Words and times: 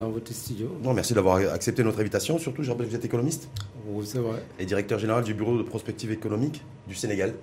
dans 0.00 0.10
votre 0.10 0.32
studio. 0.32 0.68
Non, 0.84 0.94
merci 0.94 1.12
d'avoir 1.12 1.38
accepté 1.52 1.82
notre 1.82 1.98
invitation. 1.98 2.38
Surtout, 2.38 2.62
je 2.62 2.70
rappelle 2.70 2.86
que 2.86 2.90
vous 2.92 2.96
êtes 2.96 3.04
économiste 3.04 3.48
Oui, 3.88 4.06
c'est 4.06 4.20
vrai. 4.20 4.44
et 4.60 4.64
directeur 4.64 4.96
général 5.00 5.24
du 5.24 5.34
bureau 5.34 5.58
de 5.58 5.64
prospective 5.64 6.12
économique 6.12 6.62
du 6.86 6.94
Sénégal. 6.94 7.34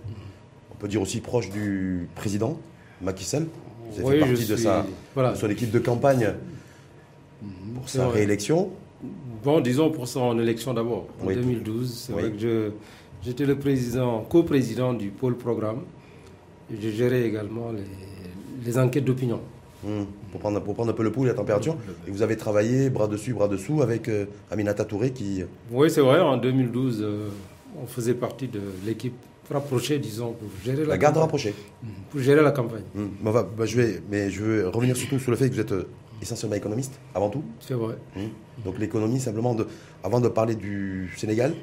On 0.72 0.76
peut 0.76 0.88
dire 0.88 1.02
aussi 1.02 1.20
proche 1.20 1.50
du 1.50 2.08
président 2.16 2.58
Macky 3.02 3.26
Sall. 3.26 3.48
Vous 3.92 4.00
avez 4.00 4.08
Oui, 4.08 4.14
fait 4.14 4.20
partie 4.20 4.46
de, 4.48 4.56
suis- 4.56 4.64
sa, 4.64 4.86
voilà. 5.14 5.34
de 5.34 5.36
son 5.38 5.50
équipe 5.50 5.70
de 5.70 5.80
campagne 5.80 6.34
pour 7.76 7.90
C'est 7.90 7.98
sa 7.98 8.06
vrai. 8.06 8.20
réélection. 8.20 8.70
Bon, 9.44 9.60
disons 9.60 9.92
pour 9.92 10.08
son 10.08 10.40
élection 10.40 10.74
d'abord, 10.74 11.08
en 11.22 11.28
Oui. 11.28 11.36
2012. 11.36 11.94
C'est 12.08 12.14
Oui. 12.14 12.22
vrai 12.22 12.32
que 12.32 12.38
je- 12.40 12.72
j'étais 13.22 13.46
le 13.46 13.60
président, 13.60 14.22
co-président 14.22 14.94
du 14.94 15.10
pôle 15.10 15.36
programme. 15.36 15.82
Je 16.72 16.90
gérais 16.90 17.24
également 17.24 17.74
les, 17.74 17.84
les 18.66 18.78
enquêtes 18.78 19.04
d'opinion. 19.04 19.42
Hmm, 19.84 20.04
Pour, 20.36 20.42
prendre, 20.42 20.62
pour 20.62 20.74
prendre 20.74 20.92
un 20.92 20.94
peu 20.94 21.04
le 21.04 21.14
pouls 21.14 21.24
et 21.24 21.28
la 21.30 21.34
température. 21.34 21.78
Et 22.06 22.12
vous 22.12 22.22
avez 22.22 22.36
travaillé 22.36 22.90
bras 22.90 23.08
dessus, 23.08 23.34
bras 23.34 23.48
dessous 23.48 23.82
avec 23.82 24.10
euh, 24.10 24.26
Aminata 24.52 24.84
Touré 24.84 25.12
qui. 25.12 25.44
Oui, 25.72 25.90
c'est 25.90 26.02
vrai, 26.02 26.20
en 26.20 26.36
2012, 26.36 27.00
euh, 27.02 27.30
on 27.82 27.88
faisait 27.88 28.14
partie 28.16 28.50
de 28.50 28.60
l'équipe 28.86 29.16
rapprochée, 29.50 29.98
disons, 29.98 30.34
pour 30.34 30.50
gérer 30.66 30.82
la, 30.82 30.88
La 30.90 30.98
garde 30.98 31.14
campagne. 31.14 31.22
rapprochée. 31.24 31.56
Pour 32.10 32.20
gérer 32.20 32.44
la 32.44 32.52
campagne, 32.52 32.82
bah, 33.24 33.46
je 33.64 33.78
vais, 33.82 34.02
mais 34.12 34.30
je 34.30 34.44
veux 34.44 34.68
revenir 34.68 34.98
surtout 34.98 35.20
sur 35.20 35.32
le 35.32 35.38
fait 35.38 35.48
que 35.48 35.54
vous 35.54 35.62
êtes 35.62 35.72
euh, 35.72 35.88
essentiellement 36.22 36.58
économiste, 36.58 37.00
avant 37.14 37.30
tout. 37.30 37.44
c'est 37.62 37.74
vrai. 37.74 37.96
Hmm. 38.18 38.28
Donc 38.66 38.78
l'économie, 38.78 39.22
simplement, 39.22 39.56
de, 39.56 39.66
avant 40.04 40.20
de 40.20 40.28
parler 40.28 40.56
du 40.56 41.14
Sénégal, 41.16 41.54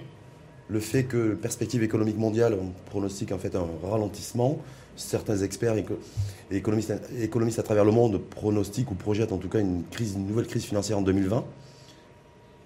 le 0.69 0.81
fait 0.81 1.05
que 1.05 1.35
perspective 1.35 1.83
économique 1.83 2.17
mondiale, 2.17 2.57
on 2.59 2.71
pronostique 2.91 3.33
en 3.33 3.39
fait 3.39 3.55
un 3.55 3.67
ralentissement. 3.87 4.59
Certains 4.97 5.39
experts 5.39 5.77
et 5.77 5.85
économistes, 6.51 6.93
économistes 7.19 7.59
à 7.59 7.63
travers 7.63 7.85
le 7.85 7.93
monde 7.93 8.21
pronostiquent 8.21 8.91
ou 8.91 8.95
projettent 8.95 9.33
en 9.33 9.39
tout 9.39 9.49
cas 9.49 9.61
une, 9.61 9.85
crise, 9.91 10.15
une 10.15 10.27
nouvelle 10.27 10.47
crise 10.47 10.65
financière 10.65 10.99
en 10.99 11.03
2020. 11.03 11.45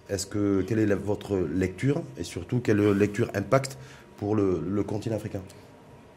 Est-ce 0.09 0.27
que, 0.27 0.63
quelle 0.67 0.79
est 0.79 0.95
votre 0.95 1.37
lecture 1.37 2.03
et 2.19 2.25
surtout 2.25 2.61
quelle 2.61 2.93
lecture 2.93 3.31
impact 3.35 3.79
pour 4.17 4.35
le, 4.35 4.63
le 4.67 4.83
continent 4.83 5.17
africain? 5.17 5.41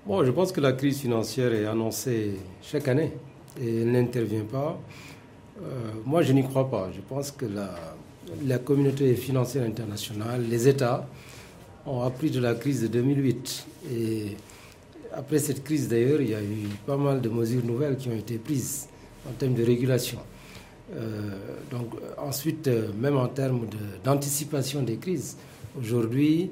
Bon, 0.06 0.24
je 0.24 0.32
pense 0.32 0.52
que 0.52 0.62
la 0.62 0.74
crise 0.74 1.00
financière 1.00 1.54
est 1.54 1.66
annoncée 1.66 2.38
chaque 2.62 2.88
année 2.88 3.14
et 3.62 3.82
elle 3.82 3.92
n'intervient 3.92 4.46
pas. 4.46 4.80
Euh, 5.62 5.92
moi, 6.06 6.22
je 6.22 6.34
n'y 6.34 6.44
crois 6.44 6.70
pas. 6.70 6.90
Je 6.96 7.02
pense 7.02 7.32
que 7.32 7.46
la, 7.46 7.70
la 8.46 8.58
communauté 8.60 9.14
financière 9.16 9.64
internationale, 9.66 10.46
les 10.50 10.68
États, 10.68 11.08
ont 11.86 12.02
appris 12.02 12.30
de 12.30 12.40
la 12.40 12.56
crise 12.56 12.82
de 12.82 12.88
2008. 12.88 13.66
Et 13.92 14.38
après 15.14 15.40
cette 15.40 15.64
crise, 15.64 15.88
d'ailleurs, 15.88 16.22
il 16.22 16.30
y 16.30 16.36
a 16.36 16.42
eu 16.42 16.68
pas 16.86 16.98
mal 16.98 17.22
de 17.22 17.30
mesures 17.30 17.64
nouvelles 17.66 17.98
qui 17.98 18.10
ont 18.10 18.16
été 18.16 18.38
prises 18.38 18.88
en 19.28 19.34
termes 19.34 19.54
de 19.54 19.64
régulation. 19.64 20.20
Euh, 20.96 21.32
donc, 21.72 21.88
ensuite, 22.18 22.68
euh, 22.68 22.88
même 23.00 23.18
en 23.18 23.28
termes 23.28 23.68
de- 23.68 23.78
d'anticipation 24.04 24.82
des 24.82 24.98
crises, 24.98 25.38
aujourd'hui, 25.80 26.52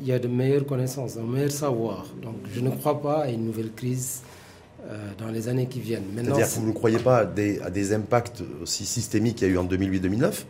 il 0.00 0.06
y 0.06 0.12
a 0.12 0.18
de 0.18 0.28
meilleures 0.28 0.66
connaissances, 0.66 1.16
un 1.16 1.22
meilleur 1.22 1.50
savoir. 1.50 2.06
Donc, 2.22 2.36
je 2.52 2.60
ne 2.60 2.70
crois 2.70 3.00
pas 3.00 3.22
à 3.22 3.30
une 3.30 3.44
nouvelle 3.46 3.72
crise 3.72 4.22
euh, 4.88 5.08
dans 5.18 5.28
les 5.28 5.48
années 5.48 5.66
qui 5.66 5.80
viennent. 5.80 6.02
C'est-à-dire 6.14 6.46
que 6.48 6.54
vous 6.60 6.66
ne 6.66 6.72
croyez 6.72 6.98
pas 6.98 7.18
à 7.18 7.24
des, 7.24 7.60
à 7.60 7.70
des 7.70 7.92
impacts 7.94 8.42
aussi 8.62 8.84
systémiques 8.84 9.36
qu'il 9.36 9.48
y 9.48 9.50
a 9.50 9.54
eu 9.54 9.58
en 9.58 9.64
2008-2009 9.64 10.44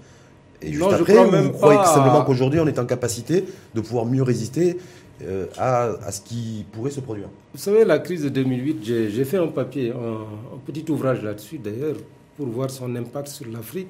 et 0.63 0.69
juste 0.69 0.81
Non, 0.81 0.91
je 0.91 0.95
après, 0.97 1.13
crois 1.15 1.29
ou 1.29 1.31
même 1.31 1.45
vous 1.47 1.53
croyez 1.53 1.79
pas 1.79 1.95
simplement 1.95 2.25
qu'aujourd'hui 2.25 2.59
on 2.61 2.67
est 2.67 2.79
en 2.79 2.87
capacité 2.87 3.45
de 3.75 3.81
pouvoir 3.81 4.07
mieux 4.07 4.23
résister 4.23 4.79
euh, 5.23 5.47
à, 5.57 5.85
à 6.05 6.13
ce 6.13 6.21
qui 6.21 6.65
pourrait 6.73 6.91
se 6.91 7.01
produire 7.01 7.29
Vous 7.53 7.61
savez, 7.61 7.85
la 7.85 7.99
crise 8.01 8.25
de 8.25 8.29
2008, 8.31 8.79
j'ai 8.85 9.25
fait 9.25 9.37
un 9.37 9.47
papier, 9.49 9.93
un, 9.93 10.55
un 10.55 10.59
petit 10.67 10.85
ouvrage 10.91 11.23
là-dessus 11.23 11.59
d'ailleurs, 11.59 11.97
pour 12.37 12.47
voir 12.47 12.71
son 12.71 12.95
impact 12.97 13.29
sur 13.29 13.47
l'Afrique. 13.47 13.89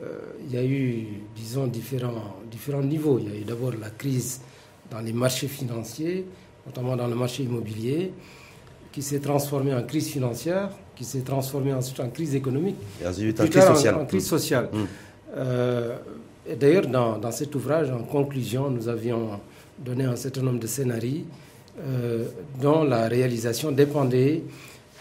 Euh, 0.00 0.18
il 0.46 0.54
y 0.54 0.56
a 0.58 0.64
eu, 0.64 1.06
disons, 1.36 1.66
différents, 1.66 2.36
différents 2.50 2.82
niveaux. 2.82 3.18
Il 3.18 3.28
y 3.28 3.36
a 3.36 3.40
eu 3.40 3.44
d'abord 3.44 3.72
la 3.78 3.90
crise 3.90 4.40
dans 4.90 5.00
les 5.00 5.12
marchés 5.12 5.48
financiers, 5.48 6.24
notamment 6.66 6.96
dans 6.96 7.06
le 7.06 7.14
marché 7.16 7.42
immobilier, 7.42 8.12
qui 8.92 9.02
s'est 9.02 9.20
transformée 9.20 9.74
en 9.74 9.82
crise 9.82 10.08
financière, 10.08 10.70
qui 10.96 11.04
s'est 11.04 11.20
transformée 11.20 11.74
ensuite 11.74 12.00
en 12.00 12.08
crise 12.08 12.34
économique. 12.34 12.76
Et 13.02 13.06
ensuite, 13.06 13.36
Plus 13.36 13.44
en 13.44 13.48
crise 13.50 13.64
tard, 13.64 13.76
sociale. 13.76 13.94
En, 13.96 14.06
crise 14.06 14.26
sociale. 14.26 14.68
Mm. 14.72 14.78
Euh, 15.36 15.96
et 16.48 16.56
D'ailleurs, 16.56 16.86
dans, 16.86 17.18
dans 17.18 17.30
cet 17.30 17.54
ouvrage, 17.54 17.90
en 17.90 18.02
conclusion, 18.02 18.70
nous 18.70 18.88
avions 18.88 19.38
donné 19.80 20.04
un 20.04 20.16
certain 20.16 20.42
nombre 20.42 20.60
de 20.60 20.66
scénarios 20.66 21.24
euh, 21.78 22.26
dont 22.60 22.84
la 22.84 23.08
réalisation 23.08 23.72
dépendait 23.72 24.42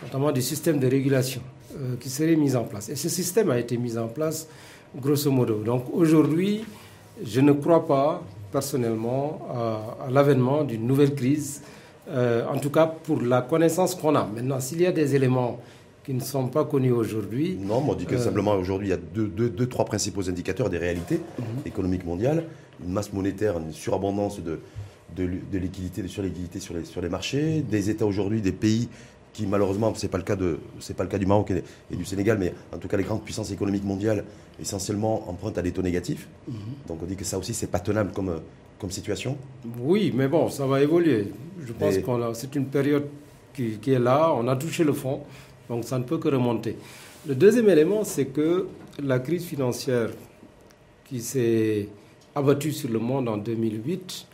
notamment 0.03 0.31
du 0.31 0.41
système 0.41 0.79
de 0.79 0.88
régulation 0.88 1.41
euh, 1.75 1.95
qui 2.00 2.09
serait 2.09 2.35
mis 2.35 2.56
en 2.56 2.63
place. 2.63 2.89
Et 2.89 2.95
ce 2.95 3.09
système 3.09 3.50
a 3.51 3.59
été 3.59 3.78
mis 3.78 3.97
en 3.97 4.07
place 4.07 4.47
grosso 4.95 5.29
modo. 5.29 5.62
Donc 5.63 5.85
aujourd'hui, 5.94 6.63
je 7.23 7.41
ne 7.41 7.51
crois 7.51 7.85
pas 7.85 8.23
personnellement 8.51 9.41
à, 9.53 10.06
à 10.07 10.09
l'avènement 10.09 10.63
d'une 10.63 10.88
nouvelle 10.88 11.13
crise, 11.13 11.62
euh, 12.09 12.45
en 12.47 12.57
tout 12.57 12.69
cas 12.72 12.88
pour 12.88 13.22
la 13.22 13.41
connaissance 13.41 13.94
qu'on 13.94 14.16
a. 14.16 14.25
Maintenant, 14.25 14.59
s'il 14.59 14.81
y 14.81 14.85
a 14.85 14.91
des 14.91 15.16
éléments 15.16 15.59
qui 16.06 16.13
ne 16.13 16.22
sont 16.22 16.47
pas 16.47 16.63
connus 16.63 16.91
aujourd'hui, 16.94 17.57
Non, 17.62 17.81
mais 17.81 17.91
on 17.91 17.95
dit 17.95 18.06
que 18.06 18.18
simplement 18.18 18.53
aujourd'hui 18.53 18.88
il 18.88 18.91
y 18.91 18.94
a 18.94 18.97
deux, 18.97 19.28
deux, 19.28 19.50
deux, 19.50 19.68
trois 19.68 19.85
principaux 19.85 20.28
indicateurs 20.29 20.69
des 20.69 20.78
réalités 20.79 21.19
Mhm. 21.38 21.45
économiques 21.66 22.06
mondiales 22.06 22.45
une 22.85 22.91
masse 22.94 23.12
monétaire, 23.13 23.57
une 23.57 23.72
surabondance 23.73 24.40
de, 24.41 24.59
de, 25.16 25.29
de 25.51 25.57
liquidités, 25.57 26.01
de 26.01 26.07
surliquidités 26.07 26.59
sur 26.59 26.73
les, 26.75 26.85
sur 26.85 27.01
les 27.01 27.09
marchés, 27.09 27.62
des 27.62 27.90
États 27.90 28.06
aujourd'hui, 28.06 28.41
des 28.41 28.51
pays 28.51 28.88
qui 29.34 29.45
malheureusement, 29.45 29.94
ce 29.94 30.06
n'est 30.06 30.09
pas, 30.09 30.17
le 30.17 30.23
cas 30.23 30.35
de- 30.35 30.59
pas 30.97 31.03
le 31.03 31.09
cas 31.09 31.18
du 31.19 31.25
Maroc 31.28 31.51
et, 31.51 31.63
et 31.91 31.95
du 31.95 32.03
Sénégal, 32.03 32.38
mais 32.39 32.53
en 32.73 32.78
tout 32.78 32.88
cas 32.88 32.97
les 32.97 33.03
grandes 33.03 33.23
puissances 33.23 33.51
économiques 33.51 33.84
mondiales 33.85 34.23
essentiellement 34.59 35.29
empruntent 35.29 35.57
à 35.57 35.62
des 35.62 35.72
taux 35.72 35.81
négatifs. 35.84 36.28
Mhm. 36.47 36.56
Donc 36.88 37.00
on 37.03 37.06
dit 37.06 37.16
que 37.16 37.23
ça 37.23 37.38
aussi, 37.38 37.53
c'est 37.53 37.68
pas 37.68 37.79
tenable 37.79 38.12
comme, 38.12 38.41
comme 38.79 38.89
situation. 38.91 39.38
Oui, 39.79 40.12
mais 40.16 40.28
bon, 40.28 40.50
ça 40.50 40.66
va 40.66 40.81
évoluer. 40.81 41.31
Je 41.66 41.73
pense 41.73 41.95
Et- 41.95 42.01
que 42.01 42.09
c'est 42.34 42.56
une 42.56 42.66
période 42.66 43.06
qui, 43.53 43.78
qui 43.78 43.91
est 43.91 44.00
là, 44.00 44.34
on 44.35 44.47
a 44.47 44.56
touché 44.56 44.84
le 44.84 44.94
fond, 44.94 45.22
donc 45.69 45.84
ça 45.85 45.97
ne 46.00 46.03
peut 46.03 46.18
que 46.18 46.28
remonter. 46.28 46.75
Le 47.28 47.35
deuxième 47.35 47.69
élément, 47.69 48.03
c'est 48.03 48.25
que 48.25 48.68
la 49.01 49.19
crise 49.19 49.44
financière 49.45 50.09
qui 51.06 51.22
s'est 51.22 51.88
abattue 52.39 52.72
sur 52.72 52.89
le 52.89 53.00
monde 53.00 53.27
en 53.29 53.38
2008, 53.38 54.25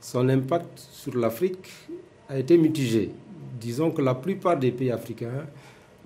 son 0.00 0.28
impact 0.28 0.78
sur 0.92 1.16
l'Afrique 1.16 1.68
a 2.28 2.38
été 2.38 2.56
mitigé. 2.58 3.10
Disons 3.60 3.90
que 3.90 4.02
la 4.02 4.14
plupart 4.14 4.56
des 4.58 4.72
pays 4.72 4.90
africains 4.90 5.46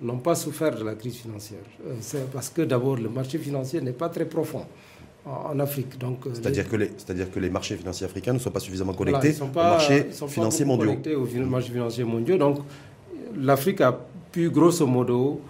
n'ont 0.01 0.19
pas 0.19 0.35
souffert 0.35 0.75
de 0.77 0.83
la 0.83 0.93
crise 0.95 1.15
financière. 1.17 1.65
Euh, 1.87 1.95
C'est 1.99 2.29
parce 2.31 2.49
que 2.49 2.61
d'abord, 2.61 2.97
le 2.97 3.09
marché 3.09 3.37
financier 3.39 3.81
n'est 3.81 3.93
pas 4.03 4.09
très 4.09 4.25
profond 4.25 4.65
en, 5.25 5.59
Afrique. 5.59 5.97
Donc, 5.97 6.19
euh, 6.27 6.29
C'est-à-dire 6.33 6.69
que, 6.69 6.75
les, 6.75 6.91
c'est-à-dire 6.97 7.29
que 7.31 7.39
les 7.39 7.49
marchés 7.49 7.75
financiers 7.75 8.05
africains 8.05 8.33
ne 8.33 8.39
sont 8.39 8.51
pas 8.51 8.59
suffisamment 8.59 8.93
voilà, 8.93 9.13
connectés 9.13 9.29
ils 9.35 9.39
sont 9.39 9.45
aux 9.45 9.59
pas- 9.61 9.71
marchés 9.71 10.05
ils 10.09 10.13
sont 10.13 10.27
pas 10.27 10.31
financiers 10.31 10.65
beaucoup 10.65 10.77
mondiaux. 10.77 10.91
connectés 11.01 11.15
aux 11.15 11.45
marchés 11.49 11.71
financiers 11.73 12.03
mondiaux. 12.03 12.37
Donc, 12.37 12.59
l'Afrique 13.35 13.81
a 13.81 13.91
pu, 14.31 14.49
grosso 14.51 14.85
modo, 14.85 15.41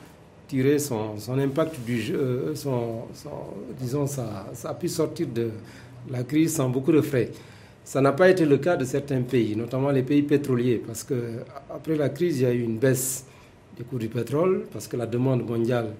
tirer 0.48 0.80
son, 0.80 1.18
son 1.18 1.38
impact 1.38 1.76
du 1.86 2.00
jeu, 2.00 2.16
euh, 2.18 2.56
son, 2.56 3.02
son- 3.14 3.30
disons, 3.82 4.08
ça, 4.08 4.48
ça 4.54 4.70
a 4.70 4.74
pu 4.74 4.88
sortir 4.88 5.28
de 5.28 5.50
la 6.10 6.24
crise 6.24 6.56
sans 6.56 6.70
beaucoup 6.70 6.92
de 6.92 7.02
frais. 7.02 7.32
Ça 7.84 8.02
n'a 8.02 8.12
pas 8.12 8.30
été 8.30 8.46
le 8.46 8.58
cas 8.58 8.76
de 8.76 8.84
certains 8.86 9.22
pays, 9.22 9.56
notamment 9.56 9.92
les 9.92 10.04
pays 10.04 10.22
pétroliers, 10.22 10.82
parce 10.86 11.04
que 11.04 11.16
après 11.74 11.96
la 11.96 12.10
crise, 12.10 12.40
il 12.40 12.44
y 12.44 12.46
a 12.46 12.52
eu 12.54 12.62
une 12.64 12.78
baisse 12.78 13.26
du 13.78 13.84
cours 13.84 14.00
du 14.00 14.10
pétrole, 14.10 14.64
parce 14.74 14.88
que 14.88 14.98
la 14.98 15.06
demande 15.06 15.48
mondiale 15.48 15.92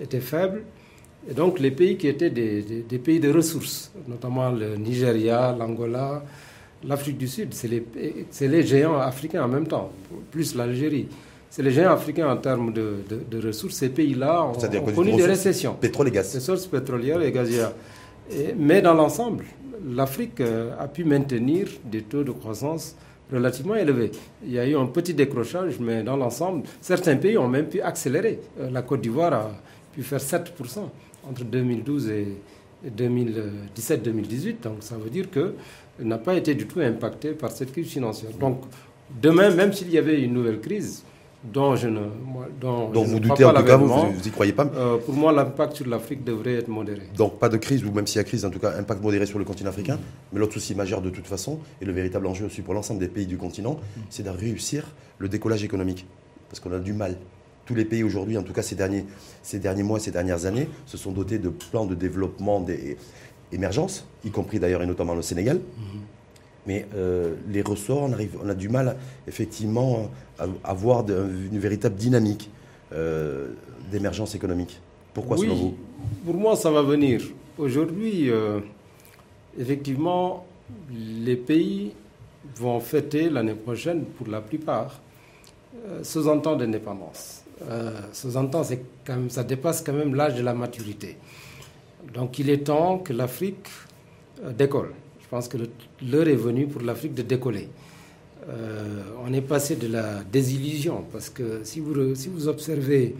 était 0.00 0.20
faible. 0.20 0.62
Et 1.28 1.34
donc, 1.34 1.58
les 1.58 1.72
pays 1.72 1.96
qui 1.96 2.06
étaient 2.08 2.30
des, 2.30 2.62
des- 2.62 2.82
des 2.82 2.98
pays 2.98 3.20
de 3.20 3.30
ressources, 3.32 3.90
notamment 4.08 4.50
le 4.50 4.76
Nigeria, 4.76 5.54
l'Angola, 5.58 6.22
l'Afrique 6.84 7.18
du 7.18 7.26
Sud, 7.28 7.52
c'est 7.52 7.68
les, 8.48 8.62
géants 8.66 8.98
africains 8.98 9.42
en 9.44 9.48
même 9.48 9.66
temps, 9.66 9.90
plus 10.30 10.54
l'Algérie. 10.54 11.08
C'est 11.50 11.62
les 11.62 11.70
géants 11.72 11.92
africains 11.92 12.30
en 12.30 12.36
termes 12.36 12.72
de, 12.72 12.96
de- 13.08 13.22
de 13.38 13.46
ressources. 13.46 13.74
Ces 13.76 13.88
pays-là 13.88 14.44
ont, 14.44 14.52
connu 14.52 14.70
des 14.70 14.78
des 14.78 15.12
ressources 15.12 15.26
récessions 15.26 15.74
Pétrole 15.74 16.08
et 16.08 16.10
gaz. 16.12 16.32
des 16.32 16.40
sources 16.40 16.66
pétrolières 16.66 17.20
et 17.22 17.32
gazières. 17.32 17.72
Mais 18.56 18.82
dans 18.82 18.94
l'ensemble, 18.94 19.44
l'Afrique 19.86 20.40
euh, 20.40 20.72
a 20.78 20.88
pu 20.88 21.04
maintenir 21.04 21.68
des 21.84 22.02
taux 22.02 22.24
de 22.24 22.32
croissance 22.32 22.96
relativement 23.32 23.74
élevés. 23.74 24.10
Il 24.44 24.52
y 24.52 24.58
a 24.58 24.66
eu 24.66 24.76
un 24.76 24.86
petit 24.86 25.14
décrochage, 25.14 25.78
mais 25.80 26.02
dans 26.02 26.16
l'ensemble, 26.16 26.64
certains 26.80 27.16
pays 27.16 27.36
ont 27.38 27.48
même 27.48 27.66
pu 27.66 27.80
accélérer. 27.80 28.40
Euh, 28.60 28.70
La 28.70 28.82
Côte 28.82 29.00
d'Ivoire 29.00 29.32
a 29.32 29.50
pu 29.92 30.02
faire 30.02 30.20
7% 30.20 30.44
entre 31.28 31.44
2012 31.44 32.10
et 32.10 32.28
2017-2018. 32.96 34.60
Donc 34.62 34.76
ça 34.80 34.96
veut 34.96 35.10
dire 35.10 35.30
qu'elle 35.30 35.54
n'a 36.00 36.18
pas 36.18 36.34
été 36.34 36.54
du 36.54 36.66
tout 36.66 36.80
impactée 36.80 37.32
par 37.32 37.50
cette 37.50 37.72
crise 37.72 37.88
financière. 37.88 38.32
Donc 38.38 38.62
demain, 39.22 39.50
même 39.50 39.72
s'il 39.72 39.90
y 39.90 39.98
avait 39.98 40.20
une 40.20 40.34
nouvelle 40.34 40.60
crise, 40.60 41.04
dont 41.52 41.76
je 41.76 41.88
ne, 41.88 42.00
moi, 42.00 42.48
dont 42.60 42.90
Donc 42.90 43.06
je 43.06 43.10
vous 43.10 43.16
ne 43.16 43.20
doutez 43.28 43.44
en 43.44 43.52
tout 43.52 43.62
cas, 43.64 43.76
vous, 43.76 43.88
l'avènement, 43.88 44.10
vous 44.10 44.28
y 44.28 44.30
croyez 44.30 44.52
pas 44.52 44.66
euh, 44.74 44.98
pour 44.98 45.14
moi, 45.14 45.32
l'impact 45.32 45.76
sur 45.76 45.86
l'Afrique 45.86 46.24
devrait 46.24 46.54
être 46.54 46.68
modéré. 46.68 47.02
Donc 47.16 47.38
pas 47.38 47.48
de 47.48 47.56
crise, 47.56 47.84
ou 47.84 47.92
même 47.92 48.06
s'il 48.06 48.18
y 48.18 48.20
a 48.20 48.24
crise, 48.24 48.44
en 48.44 48.50
tout 48.50 48.58
cas 48.58 48.72
impact 48.78 49.02
modéré 49.02 49.26
sur 49.26 49.38
le 49.38 49.44
continent 49.44 49.70
africain. 49.70 49.98
Mais 50.32 50.40
l'autre 50.40 50.54
souci 50.54 50.74
majeur 50.74 51.00
de 51.02 51.10
toute 51.10 51.26
façon, 51.26 51.60
et 51.80 51.84
le 51.84 51.92
véritable 51.92 52.26
enjeu 52.26 52.46
aussi 52.46 52.62
pour 52.62 52.74
l'ensemble 52.74 53.00
des 53.00 53.08
pays 53.08 53.26
du 53.26 53.36
continent, 53.36 53.78
c'est 54.10 54.22
de 54.22 54.30
réussir 54.30 54.84
le 55.18 55.28
décollage 55.28 55.64
économique. 55.64 56.06
Parce 56.48 56.60
qu'on 56.60 56.72
a 56.72 56.78
du 56.78 56.92
mal 56.92 57.16
tous 57.64 57.74
les 57.74 57.84
pays 57.84 58.04
aujourd'hui, 58.04 58.38
en 58.38 58.42
tout 58.42 58.52
cas 58.52 58.62
ces 58.62 58.76
derniers, 58.76 59.04
ces 59.42 59.58
derniers 59.58 59.82
mois, 59.82 59.98
ces 59.98 60.12
dernières 60.12 60.46
années, 60.46 60.68
se 60.86 60.96
sont 60.96 61.10
dotés 61.12 61.38
de 61.38 61.48
plans 61.48 61.84
de 61.84 61.94
développement 61.94 62.64
d'émergence, 63.50 64.06
y 64.24 64.30
compris 64.30 64.60
d'ailleurs 64.60 64.82
et 64.82 64.86
notamment 64.86 65.14
le 65.14 65.22
Sénégal. 65.22 65.56
Mhm. 65.56 66.00
Mais 66.66 66.86
euh, 66.94 67.34
les 67.48 67.62
ressorts, 67.62 68.02
on, 68.02 68.12
arrive, 68.12 68.36
on 68.42 68.48
a 68.48 68.54
du 68.54 68.68
mal 68.68 68.96
effectivement 69.28 70.10
à 70.38 70.46
avoir 70.64 71.08
une 71.08 71.58
véritable 71.58 71.94
dynamique 71.94 72.50
euh, 72.92 73.48
d'émergence 73.90 74.34
économique. 74.34 74.80
Pourquoi 75.14 75.36
oui, 75.38 75.46
selon 75.46 75.54
vous? 75.54 75.74
Pour 76.24 76.34
moi, 76.34 76.56
ça 76.56 76.70
va 76.70 76.82
venir. 76.82 77.22
Aujourd'hui, 77.56 78.30
euh, 78.30 78.60
effectivement, 79.58 80.44
les 80.90 81.36
pays 81.36 81.92
vont 82.56 82.80
fêter 82.80 83.30
l'année 83.30 83.54
prochaine, 83.54 84.04
pour 84.04 84.26
la 84.28 84.40
plupart, 84.40 85.00
60 86.02 86.46
ans 86.46 86.56
d'indépendance. 86.56 87.42
60 88.12 88.54
ans, 88.54 88.62
quand 89.06 89.14
même, 89.16 89.30
ça 89.30 89.44
dépasse 89.44 89.82
quand 89.82 89.92
même 89.92 90.14
l'âge 90.14 90.34
de 90.34 90.42
la 90.42 90.54
maturité. 90.54 91.16
Donc 92.14 92.38
il 92.38 92.50
est 92.50 92.64
temps 92.64 92.98
que 92.98 93.12
l'Afrique 93.12 93.68
décolle. 94.56 94.92
Je 95.26 95.30
pense 95.30 95.48
que 95.48 95.56
l'heure 96.08 96.28
est 96.28 96.36
venue 96.36 96.68
pour 96.68 96.82
l'Afrique 96.82 97.12
de 97.14 97.22
décoller. 97.22 97.68
Euh, 98.48 99.02
on 99.26 99.32
est 99.32 99.40
passé 99.40 99.74
de 99.74 99.88
la 99.88 100.22
désillusion, 100.22 101.04
parce 101.12 101.28
que 101.30 101.62
si 101.64 101.80
vous, 101.80 102.14
si 102.14 102.28
vous 102.28 102.46
observez 102.46 103.16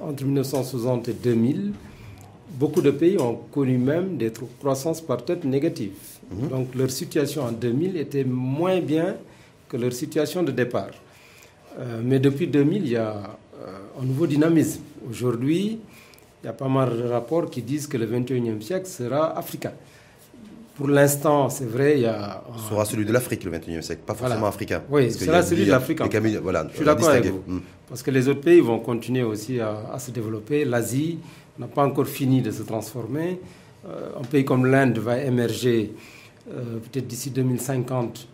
entre 0.00 0.24
1960 0.24 1.08
et 1.08 1.12
2000, 1.12 1.72
beaucoup 2.58 2.80
de 2.80 2.90
pays 2.90 3.18
ont 3.18 3.34
connu 3.52 3.76
même 3.76 4.16
des 4.16 4.32
croissances 4.58 5.02
par 5.02 5.22
tête 5.22 5.44
négatives. 5.44 5.92
Mhm. 6.32 6.48
Donc 6.48 6.74
leur 6.74 6.90
situation 6.90 7.42
en 7.42 7.52
2000 7.52 7.98
était 7.98 8.24
moins 8.24 8.80
bien 8.80 9.16
que 9.68 9.76
leur 9.76 9.92
situation 9.92 10.42
de 10.42 10.52
départ. 10.52 10.92
Euh, 11.78 12.00
mais 12.02 12.18
depuis 12.20 12.46
2000, 12.46 12.82
il 12.86 12.92
y 12.92 12.96
a 12.96 13.36
euh, 13.62 14.00
un 14.00 14.04
nouveau 14.06 14.26
dynamisme. 14.26 14.80
Aujourd'hui, 15.10 15.78
il 16.42 16.46
y 16.46 16.48
a 16.48 16.54
pas 16.54 16.68
mal 16.68 16.96
de 16.96 17.02
rapports 17.06 17.50
qui 17.50 17.60
disent 17.60 17.86
que 17.86 17.98
le 17.98 18.06
21e 18.06 18.62
siècle 18.62 18.86
sera 18.86 19.36
africain. 19.38 19.72
Pour 20.80 20.88
l'instant, 20.88 21.50
c'est 21.50 21.66
vrai, 21.66 21.96
il 21.96 22.00
y 22.04 22.06
a... 22.06 22.42
Ce 22.56 22.70
sera 22.70 22.86
celui 22.86 23.04
de 23.04 23.12
l'Afrique, 23.12 23.44
le 23.44 23.50
21e 23.50 23.82
siècle, 23.82 24.00
pas 24.06 24.14
forcément 24.14 24.46
africain. 24.46 24.82
Oui, 24.88 25.12
ce 25.12 25.26
sera 25.26 25.42
celui 25.42 25.66
de 25.66 25.70
l'Afrique. 25.70 26.00
Voilà, 26.42 26.66
Je 26.70 26.76
suis 26.76 26.84
d'accord 26.86 27.10
avec 27.10 27.26
vous. 27.26 27.42
Mm. 27.46 27.60
Parce 27.86 28.02
que 28.02 28.10
les 28.10 28.26
autres 28.28 28.40
pays 28.40 28.60
vont 28.60 28.78
continuer 28.78 29.22
aussi 29.22 29.60
à, 29.60 29.98
se 29.98 30.10
développer. 30.10 30.64
L'Asie 30.64 31.18
n'a 31.58 31.66
pas 31.66 31.84
encore 31.84 32.06
fini 32.06 32.40
de 32.40 32.50
se 32.50 32.62
transformer. 32.62 33.38
Euh, 33.86 34.20
un 34.20 34.24
pays 34.24 34.46
comme 34.46 34.64
l'Inde 34.64 34.96
va 34.96 35.18
émerger 35.18 35.92
euh, 36.50 36.78
peut-être 36.78 37.06
d'ici 37.06 37.28
2050 37.30 38.26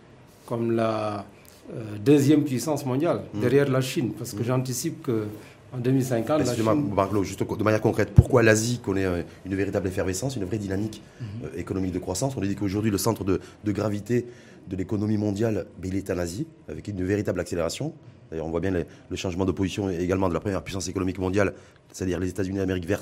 comme 0.45 0.71
la 0.71 1.25
euh, 1.73 1.97
deuxième 1.99 2.45
puissance 2.45 2.85
mondiale, 2.85 3.23
mm. 3.33 3.41
derrière 3.41 3.69
la 3.69 3.81
Chine. 3.81 4.13
Parce 4.17 4.31
que 4.31 4.41
mm. 4.41 4.45
j'anticipe 4.45 5.03
que 5.03 5.25
en 5.73 5.77
2050. 5.77 6.41
Excusez-moi, 6.41 6.75
juste 7.23 7.43
de 7.43 7.63
manière 7.63 7.81
concrète, 7.81 8.11
pourquoi 8.13 8.43
l'Asie 8.43 8.79
connaît 8.79 9.25
une 9.45 9.55
véritable 9.55 9.87
effervescence, 9.87 10.35
une 10.35 10.45
vraie 10.45 10.57
dynamique 10.57 11.01
mhm. 11.19 11.27
euh, 11.45 11.59
économique 11.59 11.93
de 11.93 11.99
croissance? 11.99 12.35
On 12.37 12.41
dit 12.41 12.55
qu'aujourd'hui, 12.55 12.91
le 12.91 12.97
centre 12.97 13.23
de, 13.23 13.39
gravité 13.71 14.25
de 14.69 14.75
l'économie 14.75 15.17
mondiale, 15.17 15.65
ben, 15.79 15.89
il 15.91 15.97
est 15.97 16.09
en 16.11 16.17
Asie, 16.17 16.47
avec 16.67 16.87
une 16.87 17.03
véritable 17.03 17.39
accélération. 17.39 17.93
D'ailleurs, 18.29 18.45
on 18.45 18.49
voit 18.49 18.59
bien 18.59 18.71
le 18.71 19.15
changement 19.15 19.45
de 19.45 19.53
position 19.53 19.89
également 19.89 20.27
de 20.27 20.33
la 20.33 20.41
première 20.41 20.61
puissance 20.61 20.89
économique 20.89 21.17
mondiale, 21.17 21.53
c'est-à-dire 21.93 22.19
les 22.19 22.29
États-Unis 22.29 22.57
d'Amérique, 22.57 22.85
vers, 22.85 22.99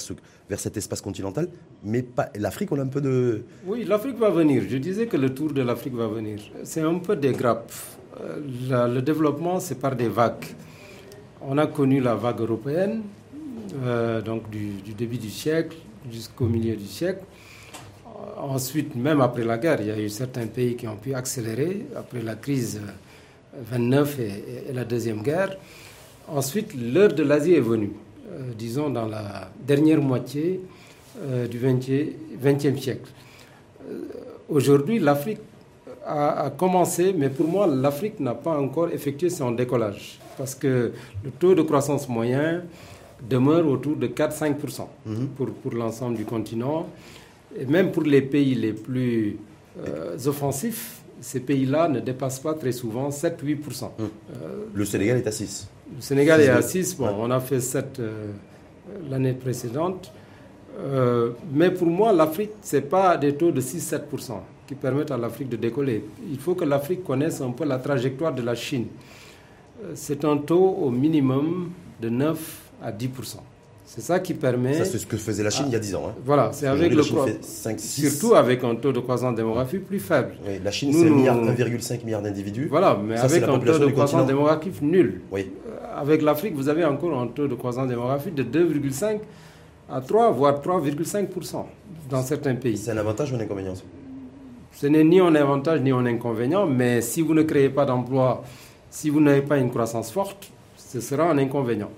vers 0.47 0.59
cet 0.59 0.77
espace 0.77 1.01
continental. 1.01 1.47
Mais 1.83 2.05
l'Afrique, 2.35 2.71
on 2.71 2.77
a 2.77 2.83
un 2.83 2.87
peu 2.87 3.01
de. 3.01 3.43
Oui, 3.65 3.85
l'Afrique 3.85 4.19
va 4.19 4.29
venir. 4.29 4.63
Je 4.69 4.77
disais 4.77 5.07
que 5.07 5.17
le 5.17 5.33
tour 5.33 5.51
de 5.51 5.63
l'Afrique 5.63 5.95
va 5.95 6.07
venir. 6.07 6.39
C'est 6.63 6.81
un 6.81 6.99
peu 6.99 7.15
des 7.15 7.31
grappes. 7.31 7.71
Euh, 8.21 8.87
le 8.87 9.01
développement, 9.01 9.59
c'est 9.59 9.75
par 9.79 9.95
des 9.95 10.07
vagues. 10.07 10.45
On 11.47 11.59
a 11.59 11.67
connu 11.67 11.99
la 12.01 12.15
vague 12.15 12.39
européenne, 12.41 13.03
euh, 13.83 14.19
donc 14.19 14.49
du, 14.49 14.81
début 14.97 15.17
du 15.19 15.29
siècle 15.29 15.77
jusqu'au 16.11 16.45
milieu 16.47 16.75
du 16.75 16.87
siècle. 16.87 17.21
Ensuite, 18.37 18.95
même 18.95 19.21
après 19.21 19.43
la 19.43 19.59
guerre, 19.59 19.79
il 19.81 19.87
y 19.87 19.91
a 19.91 19.99
eu 19.99 20.09
certains 20.09 20.47
pays 20.47 20.75
qui 20.75 20.87
ont 20.87 20.95
pu 20.95 21.13
accélérer 21.13 21.85
après 21.95 22.23
la 22.23 22.33
crise 22.33 22.81
29 23.61 24.19
et, 24.19 24.73
la 24.73 24.85
deuxième 24.85 25.21
guerre. 25.21 25.55
Ensuite, 26.27 26.73
l'heure 26.73 27.13
de 27.13 27.21
l'Asie 27.21 27.53
est 27.53 27.59
venue, 27.59 27.91
euh, 28.31 28.51
disons 28.57 28.89
dans 28.89 29.05
la 29.05 29.51
dernière 29.67 30.01
moitié 30.01 30.61
euh, 31.21 31.47
du 31.47 31.59
20e, 31.59 32.77
siècle. 32.79 33.11
Aujourd'hui, 34.49 34.97
l'Afrique 34.97 35.41
a, 36.07 36.51
commencé, 36.57 37.13
mais 37.15 37.29
pour 37.29 37.47
moi, 37.47 37.67
l'Afrique 37.67 38.19
n'a 38.19 38.33
pas 38.33 38.57
encore 38.59 38.89
effectué 38.89 39.29
son 39.29 39.51
décollage 39.51 40.19
parce 40.37 40.55
que 40.55 40.91
le 41.23 41.31
taux 41.31 41.55
de 41.55 41.61
croissance 41.61 42.07
moyen 42.09 42.61
demeure 43.29 43.67
autour 43.67 43.95
de 43.95 44.07
4-5% 44.07 44.87
mhm. 45.05 45.27
pour, 45.35 45.47
pour 45.53 45.73
l'ensemble 45.73 46.17
du 46.17 46.25
continent. 46.25 46.87
Et 47.57 47.65
même 47.65 47.91
pour 47.91 48.03
les 48.03 48.21
pays 48.21 48.55
les 48.55 48.73
plus 48.73 49.37
euh, 49.85 50.17
offensifs, 50.25 51.01
ces 51.21 51.39
pays-là 51.39 51.87
ne 51.87 51.99
dépassent 52.01 52.39
pas 52.39 52.53
très 52.53 52.71
souvent 52.71 53.09
7-8%. 53.09 53.35
Mhm. 53.47 54.05
Euh, 54.35 54.65
le 54.73 54.85
Sénégal 54.85 55.17
est 55.17 55.27
à 55.27 55.31
6. 55.31 55.67
Le 55.95 56.01
Sénégal 56.01 56.41
est 56.41 56.49
à 56.49 56.61
6. 56.61 56.97
Bon, 56.97 57.09
on 57.19 57.31
a 57.31 57.39
fait 57.39 57.61
7 57.61 57.99
euh, 57.99 58.31
l'année 59.09 59.33
précédente. 59.33 60.11
mais 61.53 61.71
pour 61.71 61.87
moi, 61.87 62.11
l'Afrique, 62.11 62.51
ce 62.61 62.75
n'est 62.75 62.81
pas 62.81 63.15
des 63.17 63.33
taux 63.35 63.51
de 63.51 63.61
6-7% 63.61 64.33
qui 64.67 64.75
permettent 64.75 65.11
à 65.11 65.17
l'Afrique 65.17 65.47
de 65.49 65.55
décoller. 65.57 66.03
Il 66.29 66.39
faut 66.39 66.55
que 66.55 66.65
l'Afrique 66.65 67.03
connaisse 67.03 67.39
un 67.39 67.51
peu 67.51 67.65
la 67.65 67.77
trajectoire 67.77 68.33
de 68.33 68.41
la 68.41 68.55
Chine 68.55 68.87
c'est 69.93 70.25
un 70.25 70.37
taux 70.37 70.77
au 70.81 70.89
minimum 70.89 71.71
de 72.01 72.09
9 72.09 72.61
à 72.81 72.91
10% 72.91 73.37
c'est 73.85 74.01
ça 74.01 74.19
qui 74.19 74.33
permet. 74.33 74.73
Ça, 74.73 74.85
c'est 74.85 74.97
ce 74.97 75.05
que 75.05 75.15
faisait 75.15 75.43
la 75.43 75.51
Chine 75.51 75.65
il 75.67 75.73
y 75.73 75.75
a 75.75 75.79
10 75.79 75.95
ans. 75.95 76.03
Hein. 76.09 76.15
Voilà, 76.25 76.49
c'est 76.51 76.67
avec 76.67 76.93
le. 76.93 77.03
Surtout 77.77 78.33
avec 78.33 78.63
un 78.63 78.75
taux 78.75 78.91
de 78.91 78.99
croissance 78.99 79.35
démographique 79.35 79.85
plus 79.85 79.99
faible. 79.99 80.33
Oui, 80.45 80.59
la 80.63 80.71
Chine, 80.71 80.91
c'est 80.91 81.05
1,5 81.05 82.03
milliard 82.03 82.21
d'individus. 82.21 82.67
Voilà, 82.69 82.99
mais 83.01 83.17
avec 83.17 83.43
un 83.43 83.59
taux 83.59 83.79
de 83.79 83.87
croissance 83.87 84.25
démographique 84.25 84.81
nul. 84.81 85.21
Oui. 85.31 85.51
Euh, 85.67 86.01
avec 86.01 86.23
l'Afrique, 86.23 86.55
vous 86.55 86.67
avez 86.67 86.83
encore 86.83 87.17
un 87.19 87.27
taux 87.27 87.47
de 87.47 87.55
croissance 87.55 87.87
démographique 87.87 88.33
de 88.33 88.43
2,5 88.43 89.19
à 89.89 90.01
3, 90.01 90.31
voire 90.31 90.59
3,5% 90.61 91.65
dans 92.09 92.23
certains 92.23 92.55
pays. 92.55 92.77
C'est 92.77 92.91
un 92.91 92.97
avantage 92.97 93.31
ou 93.31 93.35
un 93.35 93.39
inconvénient 93.39 93.73
Ce 94.73 94.87
n'est 94.87 95.03
ni 95.03 95.19
un 95.19 95.35
avantage 95.35 95.81
ni 95.81 95.91
un 95.91 96.05
inconvénient, 96.05 96.65
mais 96.65 97.01
si 97.01 97.21
vous 97.21 97.35
ne 97.35 97.43
créez 97.43 97.69
pas 97.69 97.85
d'emplois 97.85 98.43
si 98.95 99.09
vous 99.09 99.19
n'avez 99.19 99.41
pas 99.41 99.57
une 99.57 99.69
croissance 99.69 100.09
forte, 100.09 100.49
ce 100.77 101.01
sera 101.01 101.29
un 101.29 101.37
inconvénient. 101.37 101.91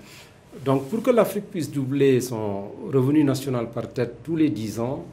Donc 0.64 0.88
pour 0.88 1.00
que 1.00 1.12
l'Afrique 1.12 1.48
puisse 1.48 1.70
doubler 1.70 2.20
son 2.20 2.72
revenu 2.92 3.22
national 3.22 3.70
par 3.70 3.88
tête 3.92 4.16
tous 4.24 4.34
les 4.34 4.50
10 4.50 4.80
ans, 4.80 5.04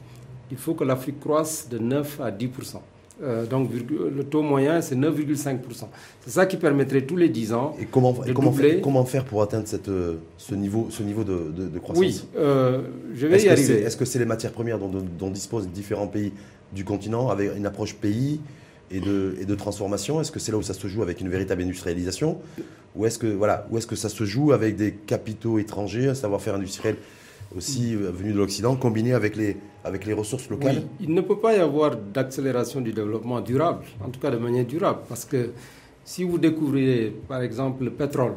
il 0.50 0.56
faut 0.56 0.74
que 0.74 0.82
l'Afrique 0.82 1.20
croisse 1.20 1.68
de 1.68 1.78
9 1.78 2.20
à 2.20 2.30
10% 2.32 2.78
euh, 3.22 3.46
donc 3.46 3.70
le 3.72 4.24
taux 4.24 4.42
moyen, 4.42 4.82
c'est 4.82 4.94
9,5%. 4.94 5.58
C'est 6.20 6.30
ça 6.30 6.44
qui 6.44 6.58
permettrait 6.58 7.00
tous 7.00 7.16
les 7.16 7.30
10 7.30 7.54
ans 7.54 7.74
et 7.80 7.86
comment, 7.86 8.12
de 8.12 8.30
comment, 8.34 8.52
faire, 8.52 8.80
comment 8.82 9.06
faire 9.06 9.24
pour 9.24 9.40
atteindre 9.40 9.66
cette, 9.66 9.88
euh, 9.88 10.16
ce 10.36 10.54
niveau, 10.54 10.88
ce 10.90 11.02
niveau 11.02 11.24
de, 11.24 11.50
de, 11.50 11.78
croissance? 11.78 12.04
Oui, 12.04 12.24
euh, 12.36 12.82
je 13.14 13.26
vais 13.26 13.42
y 13.42 13.48
arriver. 13.48 13.80
Est-ce 13.84 13.96
que 13.96 14.04
c'est 14.04 14.18
les 14.18 14.26
matières 14.26 14.52
premières 14.52 14.78
dont, 14.78 14.90
dont, 14.90 15.30
disposent 15.30 15.66
différents 15.68 16.08
pays 16.08 16.32
du 16.74 16.84
continent 16.84 17.30
avec 17.30 17.56
une 17.56 17.64
approche 17.64 17.94
pays? 17.94 18.38
Et 18.90 19.00
de, 19.00 19.36
et 19.40 19.44
de 19.44 19.54
transformation 19.54 20.20
Est-ce 20.20 20.32
que 20.32 20.38
c'est 20.38 20.52
là 20.52 20.58
où 20.58 20.62
ça 20.62 20.74
se 20.74 20.86
joue 20.86 21.02
avec 21.02 21.20
une 21.20 21.28
véritable 21.28 21.62
industrialisation 21.62 22.38
Ou 22.94 23.06
est-ce 23.06 23.18
que, 23.18 23.26
voilà, 23.26 23.66
est 23.74 23.86
que 23.86 23.96
ça 23.96 24.08
se 24.08 24.24
joue 24.24 24.52
avec 24.52 24.76
des 24.76 24.92
capitaux 24.92 25.58
étrangers, 25.58 26.08
un 26.08 26.14
savoir-faire 26.14 26.54
industriel 26.54 26.96
aussi 27.56 27.94
euh, 27.94 28.10
venu 28.10 28.32
de 28.32 28.38
l'Occident, 28.38 28.76
combiné 28.76 29.12
avec 29.12 29.36
les, 29.36 29.56
avec 29.84 30.04
les 30.04 30.12
ressources 30.12 30.48
locales 30.48 30.82
Il 31.00 31.14
ne 31.14 31.20
peut 31.20 31.38
pas 31.38 31.56
y 31.56 31.60
avoir 31.60 31.96
d'accélération 31.96 32.80
du 32.80 32.92
développement 32.92 33.40
durable, 33.40 33.84
en 34.04 34.08
tout 34.08 34.20
cas 34.20 34.30
de 34.30 34.38
manière 34.38 34.64
durable, 34.64 35.00
parce 35.08 35.24
que 35.24 35.50
si 36.04 36.24
vous 36.24 36.38
découvrez 36.38 37.14
par 37.28 37.42
exemple 37.42 37.84
le 37.84 37.90
pétrole, 37.90 38.34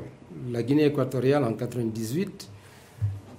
la 0.51 0.63
Guinée 0.63 0.85
équatoriale 0.85 1.43
en 1.43 1.51
1998, 1.51 2.49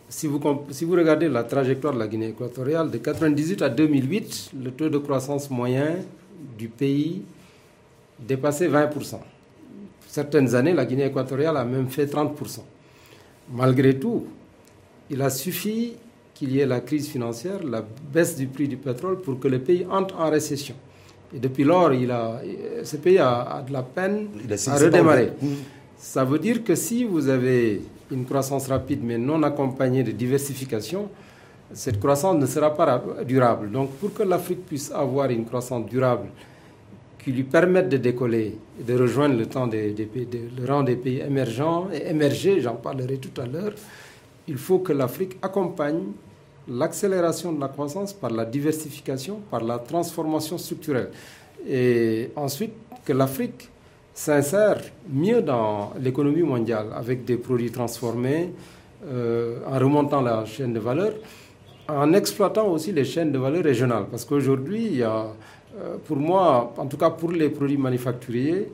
si 0.09 0.26
vous, 0.26 0.40
si 0.71 0.85
vous 0.85 0.93
regardez 0.95 1.29
la 1.29 1.45
trajectoire 1.45 1.95
de 1.95 2.00
la 2.00 2.09
Guinée 2.09 2.29
équatoriale, 2.31 2.90
de 2.90 2.99
1998 2.99 3.62
à 3.62 3.69
2008, 3.69 4.50
le 4.62 4.71
taux 4.73 4.88
de 4.88 4.99
croissance 4.99 5.50
moyen 5.50 5.97
du 6.59 6.68
pays 6.68 7.23
dépassait 8.18 8.68
20%. 8.68 9.18
Certaines 10.06 10.54
années, 10.54 10.73
la 10.73 10.85
Guinée 10.85 11.06
équatoriale 11.06 11.56
a 11.56 11.64
même 11.64 11.88
fait 11.88 12.06
30%. 12.06 12.61
Malgré 13.52 13.99
tout, 13.99 14.26
il 15.09 15.20
a 15.23 15.30
suffi 15.30 15.94
qu'il 16.35 16.52
y 16.52 16.61
ait 16.61 16.66
la 16.66 16.80
crise 16.80 17.09
financière, 17.09 17.62
la 17.62 17.85
baisse 18.12 18.37
du 18.37 18.47
prix 18.47 18.66
du 18.68 18.76
pétrole 18.76 19.20
pour 19.20 19.38
que 19.38 19.49
le 19.49 19.59
pays 19.59 19.87
entre 19.90 20.18
en 20.18 20.30
récession. 20.30 20.75
Et 21.35 21.38
depuis 21.38 21.64
lors, 21.64 21.92
il 21.92 22.11
a, 22.11 22.40
ce 22.82 22.97
pays 22.97 23.18
a, 23.18 23.62
de 23.66 23.73
la 23.73 23.82
peine 23.82 24.28
à 24.66 24.76
redémarrer. 24.76 25.32
Ça 25.99 26.25
veut 26.25 26.38
dire 26.38 26.64
que 26.64 26.75
si 26.75 27.04
vous 27.04 27.28
avez 27.28 27.82
une 28.11 28.25
croissance 28.25 28.66
rapide 28.68 29.00
mais 29.04 29.18
non 29.18 29.42
accompagnée 29.42 30.02
de 30.02 30.12
diversification, 30.12 31.09
cette 31.73 32.00
croissance 32.00 32.37
ne 32.37 32.47
sera 32.47 32.75
pas 32.75 33.03
durable. 33.27 33.71
Donc 33.71 33.91
pour 33.97 34.12
que 34.12 34.23
l'Afrique 34.23 34.67
puisse 34.67 34.91
avoir 34.93 35.31
une 35.31 35.45
croissance 35.45 35.87
durable 35.87 36.29
qui 37.23 37.33
lui 37.33 37.45
permettent 37.45 37.89
de 37.89 37.99
décoller 37.99 38.59
et 38.81 38.83
de 38.83 38.99
rejoindre 38.99 39.37
le, 39.37 39.47
temps 39.47 39.67
des, 39.67 39.95
rang 40.67 40.83
des 40.83 40.97
pays 40.97 41.21
émergents 41.21 41.89
et 41.93 42.09
émergés, 42.09 42.61
j'en 42.61 42.77
parlerai 42.77 43.19
tout 43.19 43.39
à 43.41 43.47
l'heure, 43.47 43.73
il 44.49 44.57
faut 44.57 44.79
que 44.79 44.93
l'Afrique 44.93 45.37
accompagne 45.43 46.00
l'accélération 46.69 47.53
de 47.53 47.61
la 47.61 47.69
croissance 47.69 48.12
par 48.12 48.31
la 48.31 48.45
diversification, 48.45 49.41
par 49.50 49.62
la 49.62 49.79
transformation 49.79 50.57
structurelle. 50.57 51.11
Et 51.69 52.31
ensuite, 52.37 52.73
que 53.05 53.12
l'Afrique 53.12 53.69
s'insère 54.15 54.81
mieux 55.09 55.43
dans 55.43 55.93
l'économie 56.00 56.43
mondiale 56.43 56.87
avec 56.95 57.25
des 57.25 57.37
produits 57.37 57.71
transformés, 57.71 58.50
euh, 59.07 59.59
en 59.67 59.79
remontant 59.79 60.21
la 60.21 60.45
chaîne 60.45 60.73
de 60.75 60.81
valeur, 60.81 61.12
en 61.97 62.12
exploitant 62.12 62.68
aussi 62.68 62.92
les 62.92 63.04
chaînes 63.04 63.32
de 63.32 63.38
valeur 63.38 63.64
régionales. 63.64 64.06
Parce 64.11 64.25
qu'aujourd'hui, 64.25 64.87
il 64.87 64.97
y 64.97 65.02
a, 65.02 65.26
euh, 65.78 65.97
pour 66.06 66.16
moi, 66.16 66.73
en 66.76 66.87
tout 66.87 66.97
cas 66.97 67.11
pour 67.11 67.32
les 67.32 67.49
produits 67.50 67.76
manufacturiers, 67.76 68.68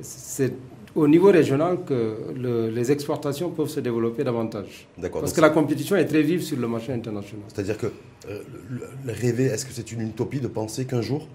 c'est 0.00 0.52
au 0.94 1.08
niveau 1.08 1.30
régional 1.30 1.78
que 1.86 2.16
les 2.36 2.92
exportations 2.92 3.50
peuvent 3.50 3.68
se 3.68 3.80
développer 3.80 4.24
davantage. 4.24 4.86
Parce 5.12 5.32
que 5.32 5.40
la 5.40 5.50
compétition 5.50 5.96
est 5.96 6.04
très 6.04 6.22
vive 6.22 6.42
sur 6.42 6.58
le 6.58 6.68
marché 6.68 6.92
international. 6.92 7.44
C'est-à-dire 7.48 7.78
que 7.78 7.86
euh, 8.28 8.40
rêver, 9.06 9.44
est-ce 9.46 9.64
que 9.64 9.72
c'est 9.72 9.90
une 9.92 10.02
utopie 10.02 10.40
de 10.40 10.48
penser 10.48 10.84
qu'un 10.84 11.00
jour, 11.00 11.26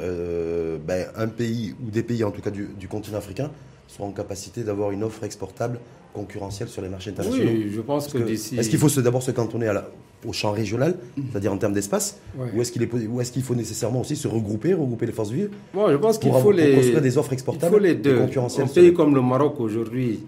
euh, 0.00 0.78
ben, 0.84 1.06
un 1.16 1.28
pays, 1.28 1.74
ou 1.84 1.90
des 1.90 2.02
pays 2.02 2.24
en 2.24 2.30
tout 2.30 2.40
cas 2.40 2.50
du, 2.50 2.88
continent 2.88 3.18
africain, 3.18 3.50
soient 3.88 4.06
en 4.06 4.12
capacité 4.12 4.62
d'avoir 4.62 4.90
une 4.90 5.02
offre 5.02 5.24
exportable 5.24 5.78
concurrentielle 6.12 6.68
sur 6.68 6.82
les 6.82 6.88
marchés 6.88 7.10
internationaux 7.10 7.50
Oui, 7.50 7.70
je 7.72 7.80
pense 7.80 8.08
que, 8.08 8.18
d'ici. 8.18 8.56
Est-ce 8.56 8.68
qu'il 8.70 8.78
faut 8.78 8.88
d'abord 9.00 9.22
se 9.22 9.30
cantonner 9.30 9.68
à 9.68 9.88
au 10.26 10.32
champ 10.32 10.52
régional, 10.52 10.96
c'est-à-dire 11.30 11.50
en 11.50 11.56
termes 11.56 11.72
d'espace, 11.72 12.18
ou 12.54 12.60
est-ce 12.60 12.72
qu'il 12.72 12.82
est, 12.82 12.90
est 12.92 13.40
faut 13.40 13.54
nécessairement 13.54 14.02
aussi 14.02 14.16
se 14.16 14.28
regrouper, 14.28 14.74
regrouper 14.74 15.06
les 15.06 15.12
forces 15.12 15.30
vives 15.30 15.50
Moi, 15.72 15.90
je 15.92 15.96
pense 15.96 16.18
qu'il 16.18 16.30
faut 16.30 16.52
les 16.52 16.74
construire 16.74 17.00
des 17.00 17.16
offres 17.16 17.32
exportables, 17.32 17.72
il 17.72 17.78
faut 17.78 17.82
les 17.82 17.94
deux. 17.94 18.20
Un 18.20 18.66
pays 18.66 18.92
comme 18.92 19.14
le 19.14 19.22
Maroc 19.22 19.58
aujourd'hui 19.60 20.20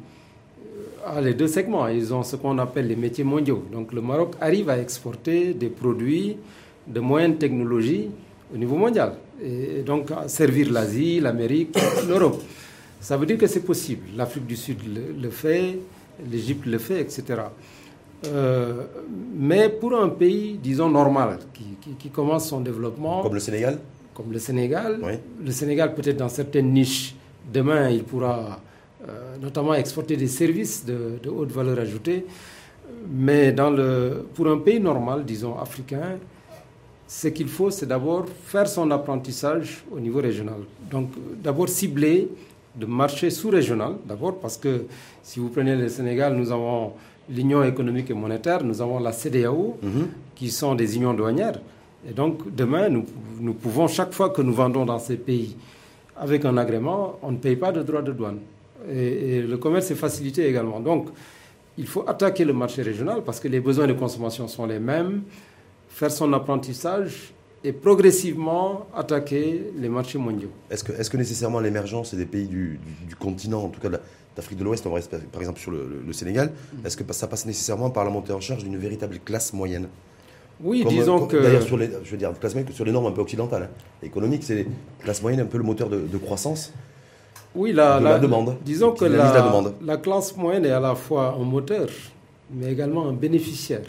a 1.05 1.21
les 1.21 1.35
deux 1.35 1.49
segments. 1.49 1.89
Ils 1.89 2.15
ont 2.15 2.23
ce 2.23 2.37
qu'on 2.37 2.59
appelle 2.59 2.87
les 2.87 2.97
métiers 2.97 3.25
mondiaux. 3.25 3.65
Donc 3.73 3.93
le 3.93 4.01
Maroc 4.01 4.35
arrive 4.41 4.69
à 4.71 4.79
exporter 4.79 5.55
des 5.55 5.69
produits 5.69 6.37
de 6.87 7.01
moyenne 7.01 7.37
technologie 7.37 8.11
au 8.53 8.57
niveau 8.57 8.77
mondial 8.77 9.15
et 9.43 9.83
donc 9.83 10.11
servir 10.27 10.71
l'Asie, 10.71 11.21
l'Amérique, 11.21 11.77
l'Europe. 12.09 12.41
Ça 13.01 13.17
veut 13.17 13.27
dire 13.27 13.37
que 13.39 13.47
c'est 13.47 13.65
possible. 13.65 14.03
L'Afrique 14.17 14.47
du 14.47 14.57
Sud 14.57 14.79
le, 15.21 15.31
fait, 15.31 15.79
l'Égypte 16.31 16.67
le 16.67 16.79
fait, 16.79 17.01
etc. 17.01 17.43
Euh, 18.27 18.85
mais 19.37 19.69
pour 19.69 20.01
un 20.01 20.09
pays, 20.09 20.59
disons, 20.63 20.89
normal, 20.89 21.39
qui, 21.99 22.09
commence 22.11 22.49
son 22.49 22.61
développement... 22.61 23.23
Comme 23.23 23.35
le 23.35 23.41
Sénégal 23.41 23.79
Comme 24.15 24.33
le 24.33 24.39
Sénégal. 24.39 25.01
Le 25.45 25.51
Sénégal, 25.51 25.95
peut-être 25.95 26.19
dans 26.19 26.29
certaines 26.29 26.73
niches, 26.73 27.17
demain, 27.53 27.91
il 27.91 28.05
pourra 28.05 28.61
euh, 29.09 29.37
notamment 29.43 29.75
exporter 29.75 30.17
des 30.17 30.29
services 30.29 30.85
de, 30.85 31.19
de, 31.21 31.29
haute 31.29 31.51
valeur 31.51 31.81
ajoutée. 31.81 32.25
Mais 33.11 33.51
dans 33.51 33.71
le, 33.71 34.25
pour 34.35 34.47
un 34.47 34.59
pays 34.59 34.79
normal, 34.79 35.25
disons, 35.25 35.59
africain, 35.59 36.19
ce 37.15 37.29
qu'il 37.29 37.49
faut, 37.49 37.71
c'est 37.71 37.85
d'abord 37.85 38.25
faire 38.47 38.67
son 38.67 38.91
apprentissage 38.91 39.85
au 39.95 40.01
niveau 40.01 40.21
régional. 40.23 40.61
Donc, 40.91 41.11
d'abord 41.43 41.69
cibler 41.69 42.27
de 42.75 42.87
marché 42.87 43.29
sous-régional, 43.29 43.97
d'abord 44.07 44.39
parce 44.39 44.57
que 44.57 44.87
si 45.23 45.39
vous 45.39 45.51
prenez 45.51 45.77
le 45.77 45.91
Sénégal, 45.91 46.35
nous 46.35 46.51
avons 46.51 46.93
l'Union 47.29 47.63
économique 47.65 48.09
et 48.11 48.15
monétaire, 48.15 48.65
nous 48.65 48.81
avons 48.81 48.99
la 48.99 49.13
CDAO, 49.13 49.77
mhm. 49.83 50.09
qui 50.35 50.51
sont 50.51 50.75
des 50.75 50.97
unions 50.97 51.13
douanières. 51.13 51.61
Et 52.09 52.15
donc, 52.15 52.55
demain, 52.57 52.89
nous, 52.89 53.05
nous, 53.39 53.53
pouvons, 53.53 53.89
chaque 53.89 54.15
fois 54.15 54.31
que 54.31 54.41
nous 54.41 54.55
vendons 54.55 54.87
dans 54.87 54.99
ces 54.99 55.17
pays 55.19 55.55
avec 56.17 56.47
un 56.47 56.57
agrément, 56.57 57.19
on 57.23 57.33
ne 57.33 57.37
paye 57.37 57.57
pas 57.57 57.73
de 57.73 57.83
droits 57.83 58.01
de 58.03 58.13
douane. 58.13 58.39
Et, 58.91 59.37
et, 59.37 59.43
le 59.43 59.59
commerce 59.59 59.91
est 59.91 59.97
facilité 59.97 60.49
également. 60.49 60.81
Donc, 60.81 61.09
il 61.77 61.87
faut 61.87 62.05
attaquer 62.09 62.47
le 62.47 62.55
marché 62.55 62.81
régional 62.81 63.21
parce 63.23 63.39
que 63.39 63.49
les 63.49 63.61
besoins 63.61 63.87
de 63.87 63.93
consommation 63.93 64.49
sont 64.49 64.65
les 64.65 64.79
mêmes, 64.79 65.23
faire 65.93 66.11
son 66.11 66.33
apprentissage 66.33 67.33
et 67.65 67.73
progressivement 67.73 68.87
attaquer 68.95 69.73
les 69.77 69.89
marchés 69.89 70.19
mondiaux. 70.19 70.51
Est-ce 70.71 70.83
que, 70.83 70.93
est 70.93 71.09
que, 71.09 71.17
nécessairement 71.17 71.61
l'émergence 71.61 72.15
des 72.15 72.27
pays 72.27 72.47
du, 72.47 72.81
continent, 73.19 73.63
en 73.63 73.69
tout 73.69 73.81
cas 73.81 73.89
d'Afrique 74.35 74.59
de 74.59 74.65
l'Ouest, 74.65 74.85
on 74.87 74.93
reste 74.93 75.17
par 75.31 75.41
exemple 75.41 75.61
sur 75.61 75.71
le, 75.71 76.13
Sénégal, 76.13 76.51
mm. 76.51 76.87
est-ce 76.87 76.97
que 76.97 77.13
ça 77.13 77.29
passe 77.29 77.47
nécessairement 77.47 77.91
par 77.91 78.05
la 78.05 78.11
montée 78.11 78.33
en 78.33 78.41
charge 78.41 78.65
d'une 78.65 78.77
véritable 78.77 79.19
classe 79.25 79.53
moyenne? 79.53 79.89
Oui, 80.63 80.85
disons 80.89 81.27
que. 81.27 81.37
D'ailleurs, 81.37 81.63
sur 81.63 81.77
les, 81.77 81.91
je 82.05 82.11
veux 82.11 82.17
dire, 82.17 82.33
classe 82.39 82.55
moyenne, 82.55 82.73
sur 82.73 82.85
les 82.85 82.93
normes 82.93 83.07
un 83.07 83.13
peu 83.13 83.21
occidentales, 83.21 83.65
hein. 83.65 83.85
économiques, 84.03 84.45
c'est 84.45 84.67
classe 85.01 85.21
moyenne 85.23 85.41
un 85.41 85.47
peu 85.47 85.59
le 85.59 85.65
moteur 85.65 85.89
de, 85.89 86.19
croissance. 86.19 86.73
Oui, 87.55 87.73
la, 87.73 88.01
la, 88.01 88.19
demande. 88.19 88.57
Disons 88.65 88.93
que 88.93 89.05
la, 89.05 89.43
demande. 89.43 89.75
la 89.85 89.99
classe 89.99 90.37
moyenne 90.37 90.65
est 90.65 90.71
à 90.71 90.81
la 90.81 90.95
fois 90.95 91.37
un 91.39 91.45
moteur, 91.45 91.89
mais 92.51 92.73
également 92.73 93.09
un 93.09 93.13
bénéficiaire 93.13 93.83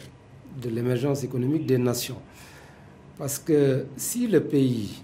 de 0.61 0.69
l'émergence 0.69 1.23
économique 1.23 1.65
des 1.65 1.77
nations. 1.77 2.17
Parce 3.17 3.39
que 3.39 3.85
si 3.95 4.27
le 4.27 4.41
pays 4.41 5.01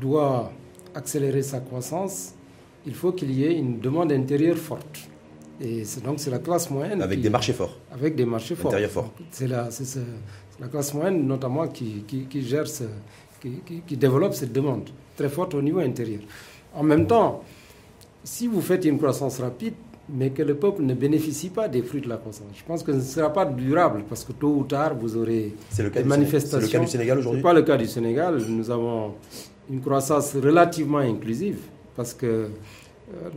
doit 0.00 0.52
accélérer 0.94 1.42
sa 1.42 1.60
croissance, 1.60 2.34
il 2.86 2.94
faut 2.94 3.12
qu'il 3.12 3.30
y 3.32 3.44
ait 3.44 3.56
une 3.56 3.80
demande 3.80 4.12
intérieure 4.12 4.56
forte. 4.56 5.08
Et 5.60 5.84
donc 6.04 6.18
c'est 6.18 6.30
la 6.30 6.38
classe 6.40 6.70
moyenne. 6.70 7.00
Avec 7.02 7.20
des 7.20 7.30
marchés 7.30 7.52
forts. 7.52 7.76
Avec 7.92 8.16
des 8.16 8.24
marchés 8.24 8.54
forts. 8.54 8.72
forts. 8.90 9.12
C'est 9.30 9.46
la, 9.46 9.68
la, 10.60 10.68
classe 10.68 10.92
moyenne 10.94 11.26
notamment 11.26 11.68
qui, 11.68 12.04
qui, 12.06 12.42
gère, 12.42 12.66
ce, 12.66 12.84
qui, 13.40 13.96
développe 13.96 14.34
cette 14.34 14.52
demande 14.52 14.88
très 15.16 15.28
forte 15.28 15.54
au 15.54 15.62
niveau 15.62 15.78
intérieur. 15.78 16.20
En 16.74 16.82
même 16.82 17.06
temps, 17.06 17.44
si 18.24 18.46
vous 18.48 18.60
faites 18.60 18.84
une 18.84 18.98
croissance 18.98 19.38
rapide, 19.40 19.74
mais 20.08 20.30
que 20.30 20.42
le 20.42 20.54
peuple 20.56 20.82
ne 20.82 20.94
bénéficie 20.94 21.48
pas 21.50 21.68
des 21.68 21.82
fruits 21.82 22.00
de 22.00 22.08
la 22.08 22.16
croissance. 22.16 22.46
Je 22.54 22.64
pense 22.64 22.82
que 22.82 22.92
ce 22.92 22.96
ne 22.98 23.02
sera 23.02 23.32
pas 23.32 23.44
durable 23.44 24.04
parce 24.08 24.24
que 24.24 24.32
tôt 24.32 24.54
ou 24.58 24.64
tard, 24.64 24.94
vous 24.96 25.16
aurez 25.16 25.54
le 25.78 25.90
des 25.90 26.04
manifestations. 26.04 26.58
C'est 26.60 26.66
le 26.66 26.72
cas 26.72 26.84
du 26.84 26.90
Sénégal 26.90 27.18
aujourd'hui 27.18 27.40
Ce 27.40 27.46
n'est 27.46 27.50
pas 27.50 27.54
le 27.54 27.62
cas 27.62 27.76
du 27.76 27.86
Sénégal. 27.86 28.38
Nous 28.48 28.70
avons 28.70 29.14
une 29.70 29.80
croissance 29.80 30.34
relativement 30.34 30.98
inclusive 30.98 31.58
parce 31.96 32.14
que 32.14 32.26
euh, 32.26 32.48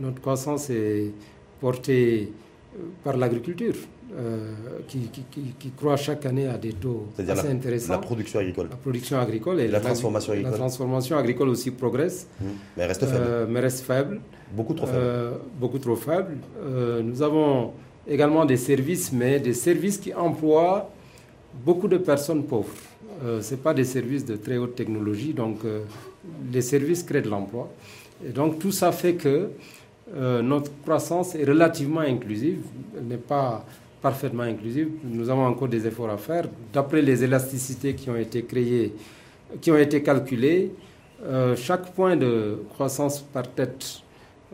notre 0.00 0.20
croissance 0.20 0.70
est 0.70 1.12
portée 1.60 2.32
euh, 2.74 2.82
par 3.04 3.16
l'agriculture. 3.16 3.74
Euh, 4.14 4.52
qui, 4.86 5.10
qui, 5.58 5.70
croît 5.72 5.96
chaque 5.96 6.26
année 6.26 6.46
à 6.46 6.56
des 6.56 6.72
taux 6.72 7.08
assez 7.18 7.48
intéressants. 7.48 7.92
La 7.92 7.98
production 7.98 8.38
agricole. 8.38 8.68
La 8.70 8.76
production 8.76 9.18
agricole 9.18 9.60
et 9.60 9.66
la, 9.66 9.80
transformation 9.80 10.32
agricole. 10.32 10.52
La 10.52 10.58
transformation 10.58 11.18
agricole 11.18 11.48
aussi 11.48 11.72
progresse. 11.72 12.28
Mmh. 12.40 12.44
Mais 12.76 12.86
reste 12.86 13.04
faible. 13.04 13.48
mais 13.50 13.60
reste 13.60 13.80
faible. 13.84 14.20
Beaucoup 14.52 14.74
trop 14.74 14.86
faible. 14.86 14.98
Euh, 15.00 15.32
beaucoup 15.58 15.80
trop 15.80 15.96
faible. 15.96 16.36
Euh, 16.62 17.02
nous 17.02 17.20
avons 17.20 17.72
également 18.06 18.44
des 18.44 18.56
services, 18.56 19.10
mais 19.12 19.40
des 19.40 19.54
services 19.54 19.98
qui 19.98 20.14
emploient 20.14 20.88
beaucoup 21.64 21.88
de 21.88 21.98
personnes 21.98 22.44
pauvres. 22.44 22.70
Euh, 23.24 23.42
Ce 23.42 23.56
pas 23.56 23.74
des 23.74 23.84
services 23.84 24.24
de 24.24 24.36
très 24.36 24.56
haute 24.56 24.76
technologie, 24.76 25.32
donc 25.34 25.64
euh, 25.64 25.80
les 26.52 26.62
services 26.62 27.02
créent 27.02 27.22
de 27.22 27.28
l'emploi. 27.28 27.68
Et 28.24 28.30
donc 28.30 28.60
tout 28.60 28.72
ça 28.72 28.92
fait 28.92 29.14
que 29.14 29.50
notre 30.42 30.70
croissance 30.84 31.34
est 31.34 31.44
relativement 31.44 32.00
inclusive. 32.00 32.60
Elle 32.96 33.08
n'est 33.08 33.16
pas 33.16 33.64
parfaitement 34.02 34.42
inclusive. 34.44 34.88
Nous 35.04 35.28
avons 35.30 35.46
encore 35.46 35.68
des 35.68 35.86
efforts 35.86 36.10
à 36.10 36.16
faire. 36.16 36.44
D'après 36.72 37.02
les 37.02 37.22
élasticités 37.24 37.94
qui 37.94 38.08
ont 38.10 38.16
été 38.16 38.44
créées, 38.44 38.92
qui 39.60 39.70
ont 39.70 39.76
été 39.78 40.02
calculées, 40.02 40.72
chaque 41.56 41.92
point 41.92 42.14
de 42.16 42.62
croissance 42.74 43.20
par 43.20 43.48
tête 43.48 44.02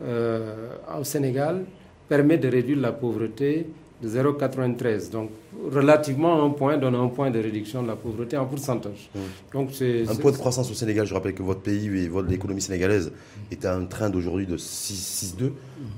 euh, 0.01 0.69
au 0.99 1.03
Sénégal 1.03 1.65
permet 2.09 2.37
de 2.37 2.47
réduire 2.47 2.79
la 2.79 2.91
pauvreté 2.91 3.67
de 4.03 4.09
0,93. 4.09 5.09
Donc, 5.09 5.29
relativement 5.71 6.43
un 6.45 6.49
point 6.49 6.77
donne 6.77 6.95
un 6.95 7.07
point 7.07 7.31
de 7.31 7.39
réduction 7.39 7.81
de 7.81 7.87
la 7.87 7.95
pauvreté 7.95 8.37
en 8.37 8.45
pourcentage. 8.45 9.09
Mmh. 9.15 9.19
Donc, 9.53 9.69
c'est, 9.71 10.07
un 10.09 10.15
point 10.15 10.31
de 10.31 10.37
croissance 10.37 10.69
au 10.69 10.73
Sénégal, 10.73 11.07
je 11.07 11.13
rappelle 11.13 11.33
que 11.33 11.43
votre 11.43 11.61
pays 11.61 11.87
et 12.03 12.07
votre, 12.07 12.29
l'économie 12.29 12.61
sénégalaise 12.61 13.11
est 13.51 13.65
à 13.65 13.75
un 13.75 13.85
train 13.85 14.09
d'aujourd'hui 14.09 14.45
de 14.45 14.57
6,2 14.57 15.51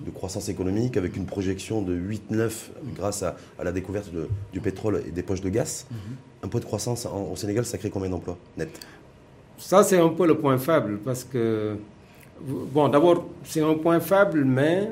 de 0.06 0.12
croissance 0.14 0.50
économique 0.50 0.98
avec 0.98 1.16
une 1.16 1.26
projection 1.26 1.82
de 1.82 1.96
8,9 1.96 2.52
grâce 2.96 3.24
à, 3.24 3.36
la 3.64 3.72
découverte 3.72 4.10
du 4.54 4.60
pétrole 4.60 5.02
et 5.08 5.12
des 5.12 5.24
poches 5.24 5.42
de 5.42 5.50
gaz. 5.50 5.86
Mmh. 5.90 5.96
Un 6.44 6.48
point 6.48 6.60
de 6.60 6.66
croissance 6.66 7.08
au 7.08 7.36
Sénégal, 7.36 7.66
ça 7.66 7.78
crée 7.78 7.90
combien 7.90 8.10
d'emplois 8.10 8.38
net? 8.58 8.70
Ça, 9.58 9.84
c'est 9.84 9.98
un 9.98 10.10
peu 10.10 10.28
le 10.28 10.38
point 10.38 10.58
faible 10.58 11.00
parce 11.04 11.24
que 11.24 11.78
Bon, 12.42 12.90
d'abord, 12.90 13.26
c'est 13.44 13.62
un 13.62 13.76
point 13.76 14.00
faible, 14.00 14.44
mais 14.44 14.92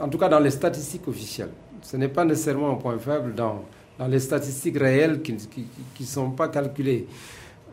en 0.00 0.08
tout 0.08 0.18
cas 0.18 0.28
dans 0.28 0.38
les 0.38 0.50
statistiques 0.50 1.06
officielles. 1.08 1.50
Ce 1.84 1.96
n'est 1.98 2.08
pas 2.08 2.24
nécessairement 2.24 2.72
un 2.72 2.76
point 2.76 2.98
faible 2.98 3.34
dans, 3.34 3.62
dans 3.98 4.08
les 4.08 4.18
statistiques 4.18 4.78
réelles 4.78 5.20
qui 5.22 5.34
ne 6.00 6.06
sont 6.06 6.30
pas 6.30 6.48
calculées. 6.48 7.06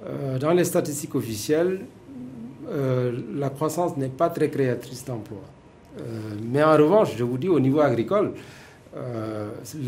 Euh, 0.06 0.38
dans 0.38 0.52
les 0.52 0.66
statistiques 0.66 1.16
officielles, 1.16 1.80
euh, 2.70 3.12
la 3.36 3.50
croissance 3.50 3.96
n'est 3.98 4.10
pas 4.10 4.30
très 4.30 4.50
créatrice 4.50 5.06
d'emplois. 5.06 5.40
Euh, 6.00 6.02
mais 6.52 6.62
en 6.62 6.74
revanche, 6.74 7.16
je 7.18 7.24
vous 7.24 7.38
dis, 7.38 7.48
au 7.48 7.60
niveau 7.60 7.80
agricole, 7.80 8.34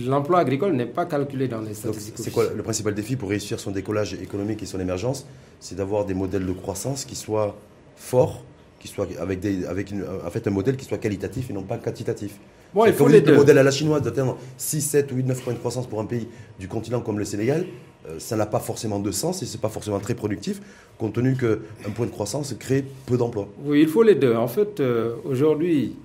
l'emploi 0.08 0.40
agricole 0.40 0.74
n'est 0.74 0.86
pas 0.86 1.06
calculé 1.06 1.50
dans 1.50 1.60
les 1.60 1.74
statistiques. 1.74 2.14
C'est 2.16 2.32
quoi 2.32 2.46
le 2.56 2.64
principal 2.64 2.94
défi 2.94 3.18
pour 3.18 3.30
réussir 3.30 3.60
son 3.60 3.72
décollage 3.72 4.14
économique 4.14 4.64
et 4.64 4.66
son 4.66 4.80
émergence? 4.80 5.28
C'est 5.60 5.76
d'avoir 5.76 6.06
des 6.06 6.14
modèles 6.14 6.46
de 6.46 6.54
croissance 6.54 7.04
qui 7.04 7.16
soient 7.16 7.54
forts, 7.98 8.46
qui 8.84 8.90
soit 8.90 9.08
avec, 9.18 9.40
des, 9.40 9.66
avec 9.66 9.94
en 10.26 10.30
fait, 10.30 10.46
un 10.46 10.52
modèle 10.52 10.76
qui 10.76 10.84
soit 10.84 10.98
qualitatif 10.98 11.50
et 11.50 11.54
non 11.54 11.64
pas 11.64 11.78
quantitatif. 11.78 12.34
Bon, 12.74 12.86
il 12.86 12.92
faut 12.92 13.08
les 13.08 13.22
Le 13.22 13.34
modèle 13.38 13.58
à 13.58 13.64
la 13.64 13.72
chinoise 13.72 14.02
d'atteindre 14.02 14.38
6, 14.58 14.82
7 14.82 15.12
ou 15.14 15.16
8, 15.16 15.24
9 15.24 15.42
points 15.42 15.54
de 15.54 15.58
croissance 15.60 15.88
pour 15.88 16.02
un 16.02 16.06
pays 16.06 16.28
du 16.60 16.68
continent 16.68 17.00
comme 17.00 17.18
le 17.18 17.24
Sénégal, 17.24 17.66
euh, 18.10 18.20
ça 18.20 18.36
n'a 18.36 18.46
pas 18.46 18.60
forcément 18.60 19.00
de 19.00 19.10
sens 19.12 19.42
et 19.42 19.46
ce 19.46 19.56
n'est 19.56 19.62
pas 19.62 19.70
forcément 19.70 20.02
très 20.02 20.16
productif, 20.16 20.62
compte 20.98 21.14
tenu 21.14 21.38
qu'un 21.38 21.92
point 21.96 22.06
de 22.08 22.12
croissance 22.12 22.54
crée 22.60 22.84
peu 23.06 23.16
d'emplois. 23.16 23.48
Oui, 23.64 23.84
il 23.84 23.88
faut 23.88 24.04
les 24.04 24.16
deux. 24.16 24.36
En 24.36 24.50
fait, 24.50 24.82
euh, 24.82 25.16
aujourd'hui, 25.24 25.96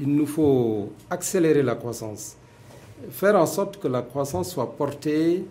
il 0.00 0.08
nous 0.08 0.24
faut 0.26 0.90
accélérer 1.10 1.62
la 1.62 1.74
croissance, 1.74 2.36
faire 3.10 3.36
en 3.36 3.44
sorte 3.46 3.78
que 3.78 3.88
la 3.88 4.00
croissance 4.00 4.52
soit 4.52 4.74
portée 4.74 5.44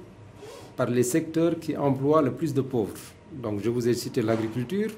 par 0.75 0.89
les 0.89 1.03
secteurs 1.03 1.59
qui 1.59 1.77
emploient 1.77 2.23
le 2.23 2.31
plus 2.31 2.55
de 2.55 2.61
pauvres. 2.61 2.97
Donc, 3.31 3.59
je 3.63 3.69
vous 3.69 3.87
ai 3.87 3.93
cité 3.93 4.23
l'agriculture. 4.23 4.89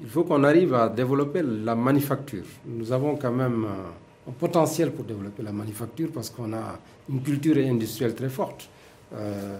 Il 0.00 0.08
faut 0.08 0.24
qu'on 0.24 0.44
arrive 0.44 0.74
à 0.74 0.88
développer 0.88 1.40
la 1.42 1.74
manufacture. 1.74 2.44
Nous 2.66 2.92
avons 2.92 3.16
quand 3.16 3.32
même 3.32 3.64
euh, 3.64 4.28
un 4.30 4.32
potentiel 4.32 4.90
pour 4.92 5.04
développer 5.04 5.42
la 5.42 5.52
manufacture 5.52 6.08
parce 6.12 6.28
qu'on 6.28 6.52
a 6.52 6.78
une 7.08 7.22
culture 7.22 7.56
industrielle 7.56 8.14
très 8.14 8.28
forte. 8.28 8.68
Euh, 9.14 9.58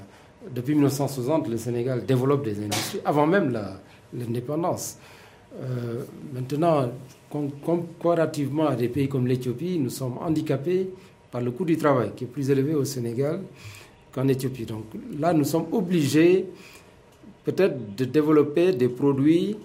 depuis 0.55 0.75
1960, 0.75 1.49
le 1.49 1.57
Sénégal 1.57 2.05
développe 2.05 2.45
des 2.45 2.59
industries, 2.63 3.01
avant 3.05 3.27
même 3.27 3.59
l'indépendance. 4.13 4.99
Euh, 5.59 6.03
maintenant, 6.35 6.91
comparativement 7.65 8.67
à 8.67 8.77
des 8.77 8.89
pays 8.89 9.09
comme 9.09 9.27
l'Éthiopie, 9.27 9.79
nous 9.79 9.89
sommes 9.91 10.19
handicapés 10.19 10.91
par 11.31 11.41
le 11.41 11.51
coût 11.51 11.65
du 11.65 11.79
travail, 11.79 12.13
qui 12.15 12.25
est 12.25 12.29
plus 12.29 12.51
élevé 12.51 12.75
au 12.75 12.85
Sénégal 12.85 13.41
qu'en 14.13 14.29
Éthiopie. 14.29 14.67
Donc 14.67 14.85
là, 15.19 15.33
nous 15.33 15.45
sommes 15.45 15.67
obligés 15.73 16.45
peut-être 17.45 17.95
de 17.97 18.05
développer 18.05 18.73
des 18.73 18.89
produits 18.89 19.57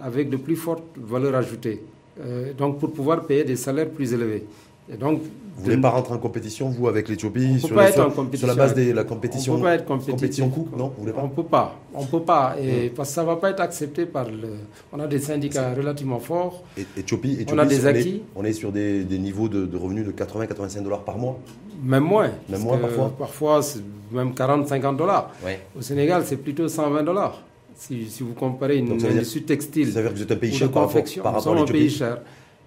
avec 0.00 0.30
de 0.30 0.36
plus 0.36 0.56
fortes 0.56 0.84
valeurs 0.96 1.34
ajoutées, 1.34 1.82
euh, 2.20 2.52
donc 2.52 2.78
pour 2.78 2.92
pouvoir 2.92 3.22
payer 3.26 3.44
des 3.44 3.56
salaires 3.56 3.90
plus 3.90 4.12
élevés. 4.12 4.44
Et 4.92 4.96
donc, 4.96 5.20
vous 5.56 5.64
voulez 5.64 5.76
pas 5.76 5.90
rentrer 5.90 6.14
en 6.14 6.18
compétition, 6.18 6.70
vous, 6.70 6.88
avec 6.88 7.08
l'Éthiopie, 7.08 7.60
sur, 7.60 7.74
la, 7.76 7.92
sur 7.92 8.46
la 8.46 8.54
base 8.54 8.74
de 8.74 8.90
la 8.92 9.04
compétition 9.04 9.54
On 9.54 9.56
peut 9.58 9.62
pas 9.62 9.74
être 9.74 9.84
compétition 9.84 10.48
coût, 10.48 10.66
non 10.76 10.92
vous 10.96 11.02
voulez 11.02 11.12
pas 11.12 11.22
On 11.22 11.28
peut 11.28 11.44
pas, 11.44 11.76
on 11.94 12.04
peut 12.04 12.22
pas, 12.22 12.56
et 12.60 12.88
parce 12.88 13.10
que 13.10 13.14
ça 13.14 13.22
va 13.24 13.36
pas 13.36 13.50
être 13.50 13.60
accepté 13.60 14.06
par 14.06 14.24
le. 14.28 14.48
On 14.92 14.98
a 14.98 15.06
des 15.06 15.20
syndicats 15.20 15.74
relativement 15.74 16.18
forts. 16.18 16.64
Et, 16.76 16.86
Éthiopie, 16.96 17.32
Éthiopie, 17.32 17.52
on 17.54 17.58
a 17.58 17.66
des 17.66 17.86
acquis. 17.86 18.22
On 18.34 18.44
est, 18.44 18.52
sur 18.52 18.72
des, 18.72 19.04
des 19.04 19.18
niveaux 19.18 19.48
de, 19.48 19.76
revenus 19.76 20.06
de 20.06 20.12
80-85 20.12 20.82
dollars 20.82 21.04
par 21.04 21.18
mois. 21.18 21.38
Même 21.84 22.04
moins. 22.04 22.30
Même 22.48 22.62
moins 22.62 22.78
parfois. 22.78 23.12
Parfois, 23.16 23.62
c'est 23.62 23.80
même 24.10 24.30
40-50 24.30 24.96
dollars. 24.96 25.30
Au 25.78 25.82
Sénégal, 25.82 26.22
c'est 26.26 26.36
plutôt 26.38 26.66
120 26.68 27.02
dollars. 27.02 27.42
Si, 27.82 28.08
si, 28.08 28.22
vous 28.22 28.34
comparez 28.34 28.78
une 28.78 28.92
industrie 28.92 29.42
textile 29.42 29.90
ça 29.92 30.00
veut 30.00 30.10
dire 30.10 30.12
que 30.12 30.16
vous 30.18 30.22
êtes 30.22 30.30
un 30.30 30.36
pays 30.36 30.52
cher 30.52 30.70
par 30.70 30.86
rapport, 30.86 31.02
par 31.20 31.34
nous 31.34 31.40
sommes 31.40 31.58
un 31.58 31.64
pays 31.64 31.90
cher. 31.90 32.20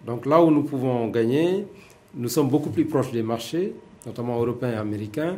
Donc 0.06 0.26
là 0.26 0.44
où 0.44 0.52
nous 0.52 0.64
pouvons 0.64 1.08
gagner, 1.08 1.66
nous 2.14 2.28
sommes 2.28 2.50
beaucoup 2.50 2.70
plus 2.70 2.84
proches 2.84 3.14
des 3.14 3.24
marchés, 3.24 3.74
notamment 4.06 4.38
européens 4.42 4.72
et 4.74 4.76
américains, 4.76 5.38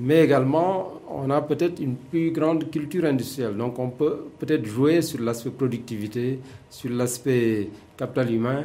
mais 0.00 0.24
également 0.24 1.02
on 1.10 1.28
a 1.28 1.42
peut-être 1.42 1.80
une 1.80 1.96
plus 1.96 2.30
grande 2.30 2.70
culture 2.70 3.04
industrielle. 3.04 3.58
Donc 3.58 3.78
on 3.78 3.90
peut 3.90 4.20
peut-être 4.38 4.64
jouer 4.64 5.02
sur 5.02 5.20
l'aspect 5.20 5.50
productivité, 5.50 6.38
sur 6.70 6.90
l'aspect 6.90 7.68
capital 7.94 8.32
humain, 8.32 8.64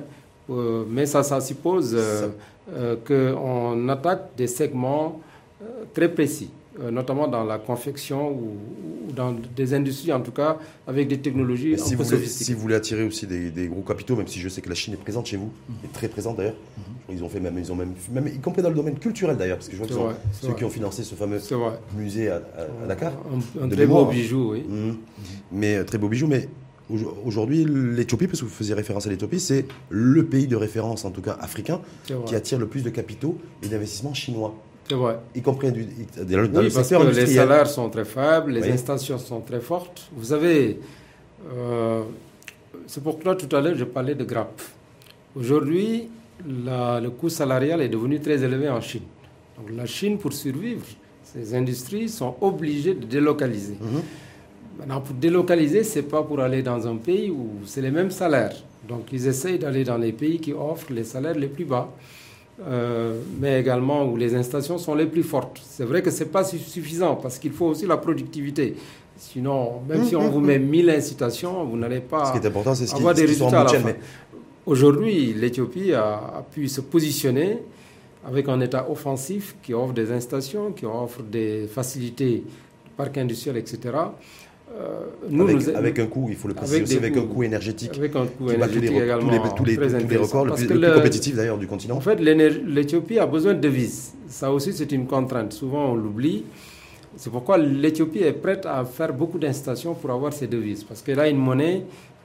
euh, 0.50 0.86
mais 0.90 1.06
ça, 1.06 1.22
ça 1.24 1.42
suppose 1.42 1.94
euh, 2.00 2.30
euh, 2.72 2.96
qu'on 3.06 3.90
attaque 3.90 4.30
des 4.38 4.48
segments 4.48 5.20
très 5.94 6.08
précis. 6.08 6.50
Euh, 6.82 6.90
notamment 6.90 7.28
dans 7.28 7.44
la 7.44 7.60
confection 7.60 8.32
ou, 8.32 8.58
dans 9.16 9.36
des 9.56 9.76
industries, 9.76 10.12
en 10.12 10.22
tout 10.22 10.32
cas, 10.32 10.58
avec 10.88 11.08
des 11.08 11.20
technologies 11.20 11.78
si 11.78 11.94
vous 11.94 12.04
voulez, 12.04 12.26
Si 12.26 12.54
vous 12.54 12.60
voulez 12.62 12.74
attirer 12.74 13.04
aussi 13.04 13.28
des, 13.28 13.68
gros 13.68 13.82
capitaux, 13.82 14.16
même 14.16 14.28
si 14.28 14.40
je 14.40 14.50
sais 14.50 14.62
que 14.62 14.70
la 14.70 14.76
Chine 14.76 14.96
est 14.96 14.98
présente 14.98 15.28
chez 15.28 15.38
vous, 15.38 15.52
mhm. 15.70 15.76
est 15.86 15.94
très 15.94 16.08
présente 16.08 16.38
d'ailleurs, 16.38 16.56
mhm. 16.78 17.16
ils 17.16 17.24
ont 17.24 17.30
fait 17.30 17.40
même, 17.40 17.60
ils 17.60 17.72
ont 17.72 17.76
même, 17.76 17.94
même, 18.12 18.28
y 18.28 18.40
compris 18.40 18.64
dans 18.64 18.70
le 18.70 18.76
domaine 18.76 18.98
culturel 18.98 19.38
d'ailleurs, 19.38 19.58
parce 19.58 19.70
que 19.70 19.76
je 19.76 19.84
vois 19.84 19.88
que 19.88 20.16
ceux 20.42 20.54
qui 20.54 20.64
ont 20.64 20.70
financé 20.72 21.04
ce 21.04 21.14
fameux 21.14 21.40
musée 21.96 22.30
à, 22.30 22.42
Dakar. 22.88 23.14
Un, 23.62 23.70
très 23.70 23.86
beau 23.86 24.06
bijou, 24.06 24.54
oui. 24.54 24.66
Mhm. 24.68 24.98
Mais 25.52 25.76
euh, 25.76 25.84
très 25.84 26.00
beau 26.00 26.08
bijou, 26.08 26.28
mais 26.28 26.50
Aujourd'hui, 27.26 27.66
l'Éthiopie, 27.66 28.28
parce 28.28 28.42
que 28.42 28.46
vous 28.46 28.52
faisiez 28.52 28.76
référence 28.76 29.08
à 29.08 29.10
l'Éthiopie, 29.10 29.40
c'est 29.40 29.66
le 29.90 30.26
pays 30.26 30.48
de 30.48 30.56
référence, 30.58 31.06
en 31.06 31.12
tout 31.12 31.22
cas 31.22 31.38
africain, 31.40 31.80
qui 32.26 32.36
attire 32.36 32.60
le 32.60 32.68
plus 32.68 32.84
de 32.84 32.90
capitaux 32.90 33.38
et 33.64 33.68
d'investissements 33.68 34.14
chinois. 34.14 34.54
C'est 34.88 34.96
vrai. 34.96 35.18
Y 35.36 35.42
compris 35.42 35.72
dans 35.72 35.78
oui, 35.78 36.70
parce 36.74 36.90
que 36.90 37.16
les 37.16 37.26
salaires 37.28 37.68
sont 37.68 37.90
très 37.90 38.06
faibles, 38.06 38.52
les 38.52 38.70
installations 38.70 39.18
sont 39.18 39.42
très 39.42 39.62
fortes. 39.62 40.10
Vous 40.16 40.34
avez. 40.34 40.80
Euh, 41.52 42.02
c'est 42.88 43.04
pourquoi 43.04 43.36
tout 43.36 43.54
à 43.56 43.62
l'heure 43.62 43.76
je 43.76 43.86
parlais 43.86 44.16
de 44.16 44.24
grappe. 44.24 44.62
Aujourd'hui, 45.36 46.10
le 46.46 47.08
coût 47.10 47.30
salarial 47.30 47.82
est 47.82 47.90
devenu 47.90 48.20
très 48.20 48.44
élevé 48.44 48.70
en 48.70 48.82
Chine. 48.82 49.04
Donc 49.58 49.76
la 49.76 49.86
Chine, 49.86 50.18
pour 50.18 50.34
survivre, 50.34 50.86
ces 51.24 51.56
industries 51.56 52.10
sont 52.10 52.36
obligées 52.42 52.94
de 52.94 53.06
délocaliser. 53.06 53.78
Mhm. 53.80 54.02
Maintenant, 54.80 55.02
pour 55.02 55.16
délocaliser, 55.16 55.84
ce 55.84 56.00
n'est 56.00 56.06
pas 56.06 56.24
pour 56.24 56.40
aller 56.40 56.62
dans 56.62 56.88
un 56.88 56.96
pays 56.96 57.30
où 57.30 57.48
c'est 57.66 57.82
les 57.82 57.92
mêmes 57.92 58.12
salaires. 58.12 58.56
Donc 58.88 59.12
ils 59.12 59.28
essayent 59.28 59.60
d'aller 59.60 59.84
dans 59.84 59.98
les 59.98 60.12
pays 60.12 60.40
qui 60.40 60.52
offrent 60.54 60.92
les 60.92 61.04
salaires 61.04 61.36
les 61.36 61.48
plus 61.48 61.66
bas. 61.66 61.90
Euh, 62.62 63.20
mais 63.40 63.60
également 63.60 64.06
où 64.06 64.16
les 64.16 64.36
installations 64.36 64.78
sont 64.78 64.94
les 64.94 65.08
plus 65.08 65.24
fortes. 65.24 65.60
C'est 65.68 65.86
vrai 65.86 66.04
que 66.04 66.12
ce 66.12 66.24
n'est 66.24 66.30
pas 66.30 66.44
suffisant 66.44 67.16
parce 67.16 67.40
qu'il 67.40 67.52
faut 67.52 67.66
aussi 67.66 67.88
la 67.88 67.98
productivité. 67.98 68.76
Sinon, 69.18 69.82
même 69.88 70.04
si 70.04 70.16
on 70.16 70.30
vous 70.30 70.40
met 70.40 70.60
1000 70.60 70.90
incitations, 70.90 71.64
vous 71.66 71.78
n'allez 71.78 72.00
pas 72.00 72.26
ce 72.26 72.32
qui 72.32 72.46
est 72.46 72.48
important, 72.48 72.76
c'est 72.76 72.86
ce 72.86 72.96
avoir 72.96 73.14
des 73.14 73.26
résultats 73.26 73.62
à 73.62 73.64
la 73.64 73.80
fin. 73.80 73.94
Aujourd'hui, 74.66 75.34
l'Éthiopie 75.34 75.94
a, 75.94 76.44
pu 76.52 76.68
se 76.68 76.82
positionner 76.82 77.60
avec 78.26 78.48
un 78.48 78.62
État 78.62 78.90
offensif 78.90 79.56
qui 79.62 79.74
offre 79.74 79.94
des 79.94 80.12
installations, 80.12 80.72
qui 80.72 80.86
offre 80.86 81.22
des 81.22 81.68
facilités, 81.68 82.44
parcs 82.96 83.18
industriels, 83.18 83.58
etc. 83.58 83.80
Euh, 84.76 85.06
nous, 85.30 85.48
avec, 85.76 86.00
un 86.00 86.08
coût, 86.08 86.28
il 86.30 86.36
faut 86.36 86.48
le 86.48 86.56
préciser 86.56 86.82
aussi, 86.82 86.98
avec 86.98 87.16
un 87.16 87.28
coût 87.28 87.44
énergétique. 87.44 87.96
Avec 87.96 88.16
un 88.16 88.26
coût 88.26 88.50
énergétique 88.50 88.90
tous 88.90 88.96
les, 88.96 89.04
également. 89.04 89.28
Tous 89.56 89.66
les, 89.66 89.76
tous 89.76 90.08
les, 90.08 90.18
records, 90.18 90.46
le 90.46 90.54
plus, 90.54 90.94
compétitif 90.96 91.36
d'ailleurs 91.36 91.60
du 91.60 91.68
continent. 91.68 91.96
En 91.96 92.02
fait, 92.02 92.20
l'Éthiopie 92.20 93.20
a 93.20 93.28
besoin 93.28 93.54
de 93.54 93.60
devises. 93.60 94.14
Ça 94.28 94.52
aussi, 94.52 94.74
c'est 94.74 94.92
une 94.92 95.06
contrainte. 95.06 95.54
Souvent, 95.54 95.92
on 95.92 95.96
l'oublie. 95.96 96.46
C'est 97.16 97.30
pourquoi 97.30 97.60
l'Éthiopie 97.60 98.20
est 98.24 98.34
prête 98.34 98.66
à 98.66 98.84
faire 98.84 99.14
beaucoup 99.14 99.38
d'installations 99.38 99.94
pour 99.94 100.10
avoir 100.10 100.34
ses 100.34 100.48
devises. 100.48 100.84
Parce 100.84 101.04
qu'elle 101.04 101.20
a 101.20 101.30
une 101.30 101.38
monnaie, 101.38 101.84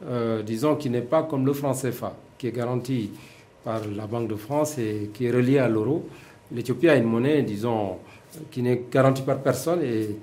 euh, 0.09 0.43
disons, 0.43 0.77
qui 0.77 0.89
n'est 0.89 1.03
pas 1.03 1.25
comme 1.25 1.45
le 1.45 1.53
franc 1.53 1.75
CFA, 1.75 2.17
qui 2.39 2.47
est 2.47 2.53
garantie 2.53 3.11
par 3.63 3.83
la 3.95 4.07
Banque 4.07 4.29
de 4.29 4.37
France 4.37 4.79
et 4.79 5.11
qui 5.13 5.27
est 5.27 5.31
reliée 5.31 5.59
à 5.59 5.69
l'euro. 5.69 6.09
L'Éthiopie 6.51 6.89
a 6.89 6.97
une 6.97 7.05
monnaie, 7.05 7.43
disons, 7.43 7.97
qui 8.51 8.63
n'est 8.63 8.85
garantie 8.91 9.23
par 9.23 9.39
personne 9.39 9.83
et 9.83 10.17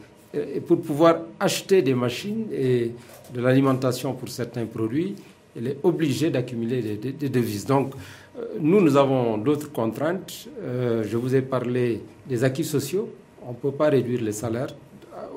pour 0.67 0.81
pouvoir 0.81 1.17
acheter 1.39 1.81
des 1.81 1.93
machines 1.93 2.47
et 2.51 2.91
de 3.33 3.41
l'alimentation 3.41 4.13
pour 4.13 4.29
certains 4.29 4.65
produits, 4.65 5.15
elle 5.57 5.67
est 5.67 5.77
obligée 5.83 6.29
d'accumuler 6.29 6.81
des, 6.97 7.29
devises. 7.29 7.65
Donc, 7.65 7.93
euh, 8.37 8.45
nous, 8.59 8.81
nous 8.81 8.97
avons 8.97 9.37
d'autres 9.37 9.71
contraintes. 9.71 10.47
Euh, 10.61 11.03
je 11.07 11.17
vous 11.17 11.33
ai 11.35 11.41
parlé 11.41 12.01
des 12.27 12.43
acquis 12.43 12.65
sociaux. 12.65 13.09
On 13.45 13.51
ne 13.51 13.55
peut 13.55 13.71
pas 13.71 13.89
réduire 13.89 14.21
les 14.21 14.33
salaires 14.33 14.75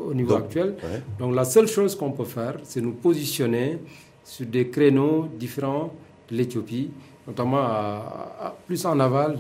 au 0.04 0.12
niveau 0.12 0.34
actuel. 0.34 0.74
Donc, 1.18 1.34
la 1.34 1.44
seule 1.44 1.68
chose 1.68 1.94
qu'on 1.94 2.10
peut 2.12 2.24
faire, 2.24 2.56
c'est 2.64 2.80
nous 2.80 2.92
positionner 2.92 3.78
sur 4.24 4.46
des 4.46 4.68
créneaux 4.68 5.28
différents 5.38 5.92
de 6.30 6.36
l'Éthiopie, 6.36 6.90
notamment 7.26 7.58
à, 7.58 8.56
plus 8.66 8.84
en 8.86 8.98
aval 8.98 9.38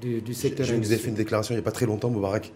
de, 0.00 0.20
du 0.20 0.34
secteur. 0.34 0.64
Je, 0.64 0.74
je 0.74 0.78
vous 0.78 0.92
ai 0.92 0.96
fait 0.96 1.08
une 1.08 1.14
déclaration 1.16 1.54
il 1.54 1.58
n'y 1.58 1.62
a 1.62 1.64
pas 1.64 1.72
très 1.72 1.86
longtemps, 1.86 2.08
Moubarak 2.08 2.52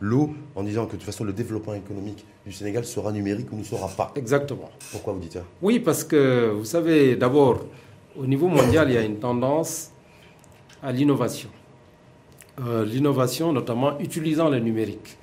l'eau 0.00 0.30
en 0.54 0.62
disant 0.62 0.86
que 0.86 0.92
de 0.92 0.96
toute 0.96 1.04
façon 1.04 1.24
le 1.24 1.32
développement 1.32 1.74
économique 1.74 2.24
du 2.44 2.52
Sénégal 2.52 2.84
sera 2.84 3.12
numérique 3.12 3.52
ou 3.52 3.56
ne 3.56 3.64
sera 3.64 3.88
pas. 3.88 4.12
Exactement. 4.16 4.70
Pourquoi 4.92 5.12
vous 5.12 5.20
dites 5.20 5.34
ça? 5.34 5.44
Oui, 5.62 5.80
parce 5.80 6.04
que 6.04 6.50
vous 6.50 6.64
savez, 6.64 7.16
d'abord, 7.16 7.64
au 8.16 8.26
niveau 8.26 8.48
mondial, 8.48 8.90
il 8.90 8.94
y 8.94 8.98
a 8.98 9.02
une 9.02 9.18
tendance 9.18 9.90
à 10.82 10.92
l'innovation. 10.92 11.48
Euh, 12.60 12.84
l'innovation, 12.84 13.52
notamment 13.52 13.98
utilisant 13.98 14.48
le 14.48 14.58
numérique. 14.60 15.16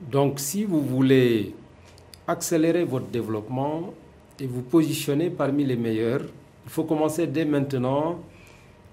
Donc, 0.00 0.40
si 0.40 0.64
vous 0.64 0.80
voulez 0.82 1.54
accélérer 2.26 2.84
votre 2.84 3.06
développement 3.06 3.92
et 4.38 4.46
vous 4.46 4.62
positionner 4.62 5.30
parmi 5.30 5.64
les 5.64 5.76
meilleurs, 5.76 6.22
il 6.64 6.70
faut 6.70 6.84
commencer 6.84 7.26
dès 7.26 7.44
maintenant 7.44 8.18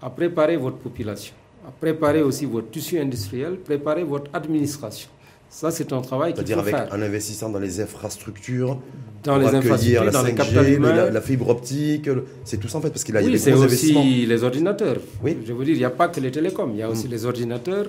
à 0.02 0.10
préparer 0.10 0.58
votre 0.58 0.78
population 0.78 1.34
préparer 1.80 2.22
aussi 2.22 2.46
votre 2.46 2.70
tissu 2.70 3.00
industriel, 3.00 3.58
préparer 3.58 4.04
votre 4.04 4.30
administration. 4.34 5.10
Ça, 5.50 5.72
c'est 5.72 5.94
un 5.94 6.02
travail 6.02 6.34
faire. 6.36 6.46
C'est-à-dire 6.46 6.60
avec 6.60 6.76
un 6.92 7.02
investissement 7.02 7.50
dans 7.50 7.60
les 7.60 7.80
infrastructures, 7.80 8.80
dans 9.24 9.38
les 9.38 9.48
infrastructures, 9.48 10.04
la 10.04 10.12
dans 10.12 10.24
5G, 10.24 10.62
les 10.62 10.78
la, 10.78 11.10
la, 11.10 11.22
fibre 11.22 11.50
optique, 11.50 12.10
c'est 12.44 12.58
tout 12.58 12.68
ça 12.68 12.80
en 12.80 12.82
fait, 12.82 12.90
parce 12.90 13.04
qu'il 13.04 13.16
y 13.16 13.18
a 13.18 13.22
oui, 13.22 13.40
c'est 13.40 13.54
aussi 13.54 14.26
les 14.26 14.44
ordinateurs. 14.44 14.98
Oui. 15.24 15.38
Je 15.46 15.54
veux 15.54 15.64
dire, 15.64 15.74
il 15.74 15.80
n'y 15.80 15.86
a 15.86 15.90
pas 15.90 16.10
que 16.10 16.20
les 16.20 16.32
télécoms, 16.32 16.72
il 16.74 16.80
y 16.80 16.84
a 16.84 16.90
aussi 16.90 17.08
mm. 17.08 17.12
les 17.12 17.26
ordinateurs. 17.26 17.88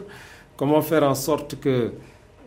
Comment 0.56 0.82
faire 0.82 1.02
en 1.02 1.14
sorte 1.14 1.56
que 1.60 1.92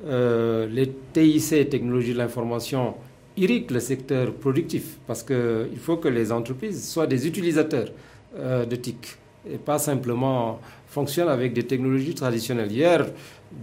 euh, 0.05 0.67
les 0.67 0.91
TIC, 1.13 1.69
technologies 1.69 2.13
de 2.13 2.17
l'information, 2.17 2.95
irrigue 3.35 3.69
le 3.71 3.81
secteur 3.81 4.33
productif? 4.33 4.97
Parce 5.07 5.23
qu'il 5.23 5.77
faut 5.79 5.97
que 5.97 6.07
les 6.07 6.31
entreprises 6.31 6.87
soient 6.89 7.07
des 7.07 7.27
utilisateurs 7.27 7.89
de 8.33 8.75
TIC 8.77 9.17
et 9.49 9.57
pas 9.57 9.79
simplement 9.79 10.59
fonctionnent 10.87 11.29
avec 11.29 11.53
des 11.53 11.63
technologies 11.63 12.13
traditionnelles. 12.13 12.71
Hier, 12.71 13.05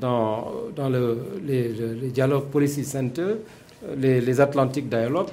dans, 0.00 0.52
dans 0.74 0.88
le, 0.88 1.18
les, 1.46 2.10
dialogues 2.10 2.46
Policy 2.46 2.84
Center, 2.84 3.34
les, 3.96 4.20
les 4.20 4.40
Atlantic 4.40 4.88
Dialogue, 4.88 5.28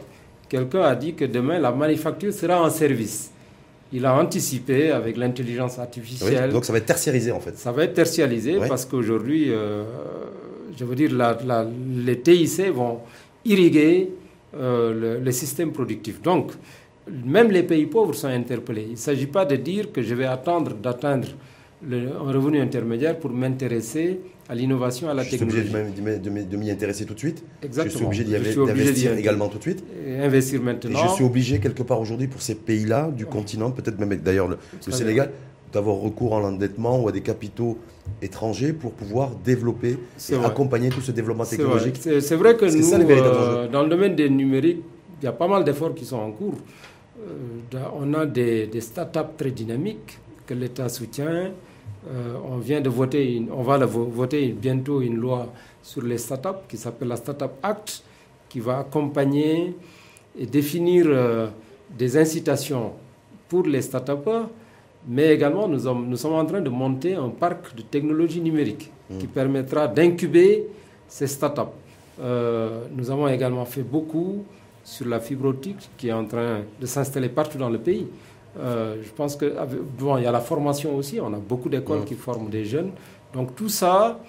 quelqu'un 0.49 0.81
a 0.84 0.95
dit 0.95 1.13
que 1.13 1.25
demain, 1.25 1.60
la 1.60 1.71
manufacture 1.71 2.34
sera 2.34 2.62
en 2.62 2.69
service. 2.69 3.31
Il 3.93 4.05
a 4.05 4.15
anticipé 4.15 4.91
avec 4.91 5.15
l'intelligence 5.15 5.79
artificielle. 5.79 6.51
donc 6.51 6.65
ça 6.65 6.73
va 6.73 6.79
être 6.79 6.86
tertiarisé 6.86 7.31
en 7.31 7.39
fait. 7.39 7.58
Ça 7.58 7.71
va 7.71 7.84
être 7.84 7.93
tertiarisé 7.93 8.58
parce 8.67 8.84
qu'aujourd'hui, 8.86 9.51
euh, 9.51 9.84
je 10.77 10.84
veux 10.84 10.95
dire, 10.95 11.12
la, 11.13 11.67
les 12.05 12.19
TIC 12.19 12.71
vont 12.73 12.99
irriguer 13.45 14.10
euh, 14.58 15.19
le, 15.23 15.31
système 15.31 15.71
productif. 15.71 16.21
Donc, 16.21 16.51
même 17.25 17.51
les 17.51 17.63
pays 17.63 17.85
pauvres 17.85 18.15
sont 18.15 18.27
interpellés. 18.27 18.85
Il 18.87 18.91
ne 18.91 18.97
s'agit 18.97 19.27
pas 19.27 19.45
de 19.45 19.55
dire 19.55 19.91
que 19.91 20.01
je 20.01 20.15
vais 20.15 20.25
attendre 20.25 20.73
d'atteindre 20.73 21.27
un 21.83 22.31
revenu 22.31 22.59
intermédiaire 22.59 23.19
pour 23.19 23.31
m'intéresser 23.31 24.19
à 24.47 24.55
l'innovation, 24.55 25.09
à 25.09 25.13
la 25.13 25.23
technologie. 25.25 25.57
Je 25.57 25.67
suis 25.67 25.75
obligé 25.75 26.45
de 26.45 26.57
m'y 26.57 26.71
intéresser 26.71 27.05
tout 27.05 27.13
de 27.13 27.19
suite. 27.19 27.43
Exactement. 27.63 28.11
Je 28.11 28.17
suis 28.17 28.23
obligé 28.23 28.65
d'investir 28.65 29.17
également 29.17 29.47
tout 29.49 29.57
de 29.57 29.63
suite. 29.63 29.83
investir 30.19 30.61
maintenant. 30.61 30.99
Et 30.99 31.07
je 31.09 31.13
suis 31.13 31.23
obligé 31.23 31.59
quelque 31.59 31.83
part 31.83 31.99
aujourd'hui 31.99 32.27
pour 32.27 32.41
ces 32.41 32.55
pays-là 32.55 33.11
du 33.11 33.25
continent, 33.25 33.71
peut-être 33.71 33.99
même 33.99 34.15
d'ailleurs 34.17 34.47
le, 34.47 34.57
Sénégal, 34.91 35.31
d'avoir 35.73 35.97
recours 35.97 36.37
à 36.37 36.39
l'endettement 36.39 37.01
ou 37.01 37.07
à 37.09 37.11
des 37.11 37.21
capitaux 37.21 37.77
étrangers 38.21 38.71
pour 38.71 38.93
pouvoir 38.93 39.31
développer 39.43 39.97
et 40.31 40.35
accompagner 40.35 40.89
tout 40.89 41.01
ce 41.01 41.11
développement 41.11 41.45
technologique. 41.45 41.97
C'est 42.01 42.35
vrai 42.35 42.55
que 42.55 42.65
nous, 42.65 42.93
euh, 42.93 43.67
dans 43.67 43.83
le 43.83 43.89
domaine 43.89 44.15
des 44.15 44.29
numériques, 44.29 44.81
il 45.21 45.25
y 45.25 45.27
a 45.27 45.33
pas 45.33 45.47
mal 45.47 45.63
d'efforts 45.63 45.93
qui 45.95 46.05
sont 46.05 46.17
en 46.17 46.31
cours. 46.31 46.55
Euh, 47.27 47.79
on 47.95 48.13
a 48.13 48.25
des, 48.25 48.67
des 48.67 48.81
startups 48.81 49.35
très 49.38 49.51
dynamiques 49.51 50.19
que 50.45 50.53
l'État 50.53 50.89
soutient. 50.89 51.51
Euh, 52.07 52.35
on 52.47 52.57
vient 52.57 52.81
de 52.81 52.89
voter, 52.89 53.43
on 53.51 53.63
va 53.63 53.77
voter 53.85 54.49
bientôt 54.49 55.01
une 55.01 55.15
loi 55.15 55.51
sur 55.81 56.03
les 56.03 56.17
startups 56.19 56.65
qui 56.69 56.77
s'appelle 56.77 57.07
la 57.07 57.15
Startup 57.15 57.51
Act, 57.63 58.03
qui 58.47 58.59
va 58.59 58.79
accompagner 58.79 59.75
et 60.38 60.45
définir 60.45 61.05
euh, 61.07 61.47
des 61.89 62.15
incitations 62.17 62.93
pour 63.49 63.63
les 63.63 63.81
startups, 63.81 64.29
mais 65.07 65.33
également 65.33 65.67
nous, 65.67 65.91
nous, 65.93 66.17
sommes 66.17 66.33
en 66.33 66.45
train 66.45 66.61
de 66.61 66.69
monter 66.69 67.15
un 67.15 67.29
parc 67.29 67.75
de 67.75 67.81
technologie 67.81 68.41
numérique 68.41 68.91
mmh. 69.09 69.17
qui 69.17 69.27
permettra 69.27 69.88
d'incuber 69.88 70.67
ces 71.07 71.27
startups. 71.27 71.73
Euh, 72.19 72.83
nous 72.95 73.09
avons 73.09 73.27
également 73.27 73.65
fait 73.65 73.81
beaucoup 73.83 74.43
sur 74.86 75.08
la 75.08 75.19
fibre 75.19 75.50
optique 75.50 75.89
qui 75.98 76.08
est 76.08 76.13
en 76.13 76.26
train 76.26 76.62
de 76.80 76.86
s'installer 76.86 77.28
partout 77.28 77.58
dans 77.58 77.69
le 77.69 77.80
pays. 77.80 78.08
Euh, 78.58 78.95
je 79.04 79.10
pense 79.10 79.36
que 79.36 79.54
bon, 80.00 80.17
il 80.17 80.24
y 80.24 80.28
a 80.28 80.32
la 80.32 80.39
formation 80.39 80.95
aussi. 80.95 81.19
On 81.19 81.34
a 81.34 81.38
beaucoup 81.39 81.67
d'écoles 81.67 82.06
qui 82.06 82.13
forment 82.13 82.50
des 82.50 82.63
jeunes. 82.63 82.91
Donc 83.34 83.56
tout 83.56 83.67
ça 83.67 84.19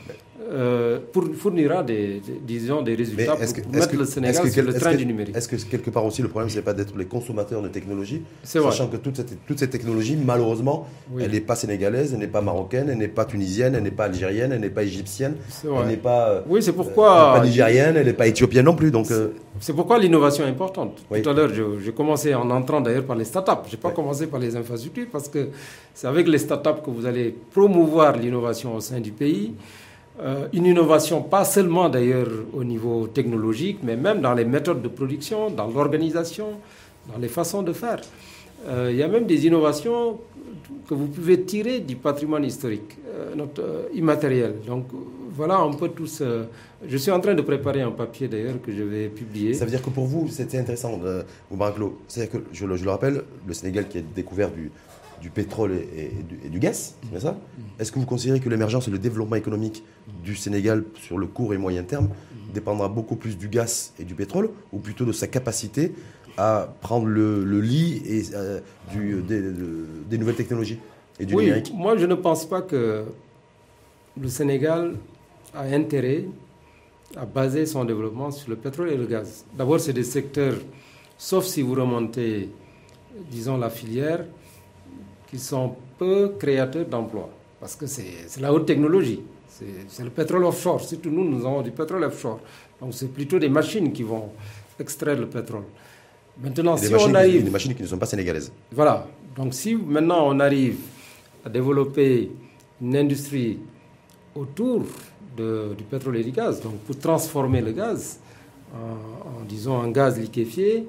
euh, 0.48 0.98
pour, 1.12 1.24
fournira 1.34 1.82
des, 1.82 2.20
disons, 2.46 2.82
des 2.82 2.94
résultats 2.94 3.36
pour, 3.36 3.72
mettre 3.72 3.96
le 3.96 4.04
Sénégal 4.04 4.50
sur 4.50 4.62
le 4.62 4.72
train 4.74 4.94
du 4.94 5.06
numérique. 5.06 5.36
Est-ce 5.36 5.48
que 5.48 5.56
quelque 5.56 5.90
part 5.90 6.04
aussi 6.04 6.22
le 6.22 6.28
problème, 6.28 6.50
c'est 6.50 6.62
pas 6.62 6.72
d'être 6.74 6.96
les 6.96 7.06
consommateurs 7.06 7.62
de 7.62 7.68
technologie, 7.68 8.22
sachant 8.42 8.88
que 8.88 8.96
toute 8.96 9.16
cette, 9.16 9.44
toute 9.46 9.58
cette 9.58 9.70
technologie, 9.70 10.16
malheureusement, 10.16 10.86
elle 11.18 11.32
n'est 11.32 11.40
pas 11.40 11.56
sénégalaise, 11.56 12.12
elle 12.12 12.20
n'est 12.20 12.26
pas 12.26 12.40
marocaine, 12.40 12.88
elle 12.90 12.98
n'est 12.98 13.08
pas 13.08 13.24
tunisienne, 13.24 13.74
elle 13.74 13.82
n'est 13.82 13.90
pas 13.90 14.04
algérienne, 14.04 14.52
elle 14.52 14.60
n'est 14.60 14.70
pas 14.70 14.82
égyptienne, 14.84 15.34
elle 15.64 15.86
n'est 15.88 15.96
pas, 15.96 16.28
euh, 16.28 16.40
oui, 16.48 16.62
c'est 16.62 16.72
pourquoi, 16.72 17.34
pas 17.34 17.44
nigérienne, 17.44 17.96
elle 17.96 18.06
n'est 18.06 18.12
pas 18.12 18.26
éthiopienne 18.26 18.64
non 18.66 18.74
plus. 18.74 18.90
Donc 18.90 19.10
euh, 19.10 19.32
c'est 19.60 19.72
pourquoi 19.72 19.98
l'innovation 19.98 20.44
est 20.44 20.50
importante. 20.50 21.04
Tout 21.10 21.28
à 21.28 21.32
l'heure, 21.32 21.50
j'ai 21.82 21.92
commencé 21.92 22.34
en 22.34 22.48
entrant 22.50 22.80
d'ailleurs 22.80 23.04
par 23.04 23.16
les 23.16 23.24
startups. 23.24 23.68
Je 23.68 23.76
n'ai 23.76 23.80
pas 23.82 23.90
commencé 23.90 24.26
par 24.26 24.40
les 24.40 24.54
infrastructures 24.54 25.06
parce 25.10 25.28
que 25.28 25.48
c'est 25.94 26.06
avec 26.06 26.28
les 26.28 26.38
startups 26.38 26.82
que 26.84 26.90
vous 26.90 27.06
allez 27.06 27.34
promouvoir 27.52 28.16
l'innovation 28.16 28.74
au 28.76 28.80
sein 28.80 29.00
du 29.00 29.10
pays. 29.10 29.54
Euh, 30.20 30.48
une 30.54 30.64
innovation 30.66 31.22
pas 31.22 31.44
seulement 31.44 31.88
d'ailleurs 31.90 32.28
au 32.54 32.64
niveau 32.64 33.06
technologique, 33.06 33.80
mais 33.82 33.96
même 33.96 34.20
dans 34.22 34.32
les 34.32 34.46
méthodes 34.46 34.80
de 34.80 34.88
production, 34.88 35.50
dans 35.50 35.66
l'organisation, 35.66 36.52
dans 37.12 37.18
les 37.18 37.28
façons 37.28 37.62
de 37.62 37.72
faire. 37.74 38.00
Euh, 38.66 38.88
il 38.90 38.96
y 38.96 39.02
a 39.02 39.08
même 39.08 39.26
des 39.26 39.46
innovations 39.46 40.18
que 40.88 40.94
vous 40.94 41.06
pouvez 41.08 41.42
tirer 41.42 41.80
du 41.80 41.96
patrimoine 41.96 42.44
historique, 42.44 42.96
euh, 43.08 43.34
notre, 43.34 43.88
immatériel. 43.94 44.54
Donc 44.66 44.86
voilà 45.36 45.58
un 45.58 45.72
peu 45.72 45.88
tout 45.88 46.06
ce... 46.06 46.44
Je 46.86 46.96
suis 46.96 47.10
en 47.10 47.20
train 47.20 47.34
de 47.34 47.42
préparer 47.42 47.82
un 47.82 47.90
papier 47.90 48.28
d'ailleurs 48.28 48.60
que 48.62 48.72
je 48.72 48.82
vais 48.82 49.08
publier. 49.08 49.54
Ça 49.54 49.64
veut 49.64 49.70
dire 49.70 49.82
que 49.82 49.90
pour 49.90 50.06
vous, 50.06 50.28
c'était 50.28 50.58
intéressant, 50.58 50.98
euh, 51.04 51.22
C'est-à-dire 52.08 52.32
que, 52.32 52.38
je, 52.52 52.66
je, 52.76 52.84
le 52.84 52.90
rappelle, 52.90 53.22
le 53.46 53.54
Sénégal 53.54 53.88
qui 53.88 53.98
a 53.98 54.02
découvert 54.02 54.50
du, 54.50 54.70
du 55.20 55.30
pétrole 55.30 55.72
et, 55.72 56.12
du, 56.48 56.58
gaz, 56.58 56.94
c'est 57.12 57.20
ça? 57.20 57.36
Est-ce 57.78 57.92
que 57.92 57.98
vous 57.98 58.06
considérez 58.06 58.40
que 58.40 58.48
l'émergence 58.48 58.88
et 58.88 58.90
le 58.90 58.98
développement 58.98 59.36
économique 59.36 59.82
du 60.24 60.36
Sénégal 60.36 60.84
sur 60.94 61.18
le 61.18 61.26
court 61.26 61.54
et 61.54 61.58
moyen 61.58 61.82
terme 61.82 62.08
dépendra 62.52 62.88
beaucoup 62.88 63.16
plus 63.16 63.36
du 63.36 63.48
gaz 63.48 63.92
et 63.98 64.04
du 64.04 64.14
pétrole, 64.14 64.50
ou 64.72 64.78
plutôt 64.78 65.04
de 65.04 65.12
sa 65.12 65.26
capacité 65.26 65.92
à 66.38 66.68
prendre 66.80 67.06
le, 67.06 67.60
lit 67.60 68.02
et, 68.06 68.22
euh, 68.34 68.60
du, 68.92 69.22
des, 69.22 70.18
nouvelles 70.18 70.34
technologies 70.34 70.78
et 71.18 71.24
du 71.24 71.34
oui, 71.34 71.50
Moi, 71.74 71.96
je 71.96 72.06
ne 72.06 72.14
pense 72.14 72.44
pas 72.46 72.60
que 72.62 73.04
le 74.20 74.28
Sénégal 74.28 74.94
a 75.56 75.62
intérêt 75.74 76.24
à 77.16 77.24
baser 77.24 77.66
son 77.66 77.84
développement 77.84 78.30
sur 78.30 78.50
le 78.50 78.56
pétrole 78.56 78.90
et 78.90 78.96
le 78.96 79.06
gaz. 79.06 79.44
D'abord, 79.56 79.80
c'est 79.80 79.92
des 79.92 80.04
secteurs, 80.04 80.56
sauf 81.16 81.44
si 81.44 81.62
vous 81.62 81.74
remontez, 81.74 82.50
disons, 83.30 83.56
la 83.56 83.70
filière, 83.70 84.24
qui 85.28 85.38
sont 85.38 85.74
peu 85.98 86.34
créateurs 86.38 86.86
d'emplois, 86.86 87.30
parce 87.58 87.74
que 87.74 87.86
c'est 87.86 88.40
la 88.40 88.52
haute 88.52 88.66
technologie. 88.66 89.22
C'est 89.88 90.04
le 90.04 90.10
pétrole 90.10 90.44
offshore. 90.44 90.82
Surtout 90.82 91.10
nous, 91.10 91.24
nous 91.24 91.46
avons 91.46 91.62
du 91.62 91.70
pétrole 91.70 92.04
offshore. 92.04 92.40
Donc 92.78 92.92
c'est 92.92 93.08
plutôt 93.08 93.38
des 93.38 93.48
machines 93.48 93.90
qui 93.90 94.02
vont 94.02 94.30
extraire 94.78 95.18
le 95.18 95.26
pétrole. 95.26 95.64
Maintenant, 96.38 96.76
si 96.76 96.94
on 96.94 97.14
arrive... 97.14 97.44
Des 97.44 97.50
machines 97.50 97.74
qui 97.74 97.80
ne 97.80 97.86
sont 97.86 97.96
pas 97.96 98.04
sénégalaises. 98.04 98.52
Voilà. 98.70 99.06
Donc 99.34 99.54
si 99.54 99.74
maintenant 99.74 100.28
on 100.28 100.38
arrive 100.40 100.76
à 101.42 101.48
développer 101.48 102.30
une 102.82 102.96
industrie 102.96 103.58
autour 104.34 104.82
de, 105.36 105.74
du 105.76 105.84
pétrole 105.84 106.16
et 106.16 106.24
du 106.24 106.30
gaz, 106.32 106.60
donc 106.60 106.74
pour 106.86 106.98
transformer 106.98 107.60
le 107.60 107.72
gaz 107.72 108.18
en, 108.74 109.38
en 109.40 109.44
disons, 109.44 109.76
en 109.76 109.88
gaz 109.88 110.18
liquéfié, 110.18 110.86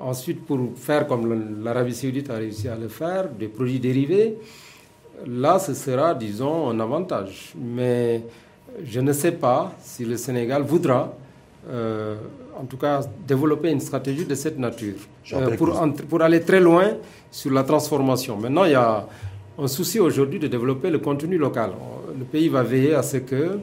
Ensuite, 0.00 0.44
pour 0.46 0.60
faire 0.76 1.08
comme 1.08 1.62
l'Arabie 1.64 1.92
saoudite 1.94 2.30
a 2.30 2.34
réussi 2.36 2.68
à 2.68 2.76
le 2.76 2.86
faire, 2.86 3.28
des 3.30 3.48
produits 3.48 3.80
dérivés, 3.80 4.36
là, 5.26 5.58
ce 5.58 5.74
sera, 5.74 6.14
disons, 6.14 6.70
un 6.70 6.78
avantage. 6.78 7.52
Mais 7.60 8.22
je 8.84 9.00
ne 9.00 9.12
sais 9.12 9.32
pas 9.32 9.72
si 9.80 10.04
le 10.04 10.16
Sénégal 10.16 10.62
voudra, 10.62 11.12
euh, 11.68 12.14
en 12.56 12.64
tout 12.64 12.76
cas, 12.76 13.00
développer 13.26 13.70
une 13.72 13.80
stratégie 13.80 14.24
de 14.24 14.36
cette 14.36 14.56
nature 14.56 14.94
euh, 15.32 15.56
pour, 15.56 15.76
pour, 16.08 16.22
aller 16.22 16.42
très 16.42 16.60
loin 16.60 16.92
sur 17.32 17.50
la 17.52 17.64
transformation. 17.64 18.36
Maintenant, 18.36 18.66
il 18.66 18.72
y 18.72 18.74
a 18.76 19.04
un 19.58 19.66
souci 19.66 19.98
aujourd'hui 19.98 20.38
de 20.38 20.46
développer 20.46 20.90
le 20.90 21.00
contenu 21.00 21.38
local. 21.38 21.70
Le 22.18 22.24
pays 22.24 22.48
va 22.48 22.62
veiller 22.62 22.94
à 22.94 23.02
ce 23.02 23.18
que 23.18 23.58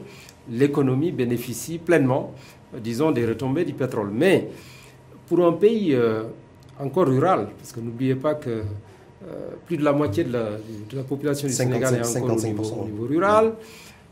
l'économie 0.50 1.12
bénéficie 1.12 1.78
pleinement, 1.78 2.32
disons, 2.78 3.10
des 3.10 3.26
retombées 3.26 3.64
du 3.64 3.74
pétrole. 3.74 4.08
Mais 4.12 4.48
pour 5.26 5.44
un 5.44 5.52
pays 5.52 5.94
euh, 5.94 6.22
encore 6.80 7.06
rural, 7.06 7.48
parce 7.58 7.72
que 7.72 7.80
n'oubliez 7.80 8.14
pas 8.14 8.34
que 8.34 8.50
euh, 8.50 8.62
plus 9.66 9.76
de 9.76 9.84
la 9.84 9.92
moitié 9.92 10.24
de 10.24 10.32
la, 10.32 11.02
population 11.02 11.48
du 11.48 11.52
Sénégal 11.54 11.94
est 11.96 12.16
encore 12.18 12.36
au 12.36 12.42
niveau, 12.86 13.06
rural, 13.08 13.54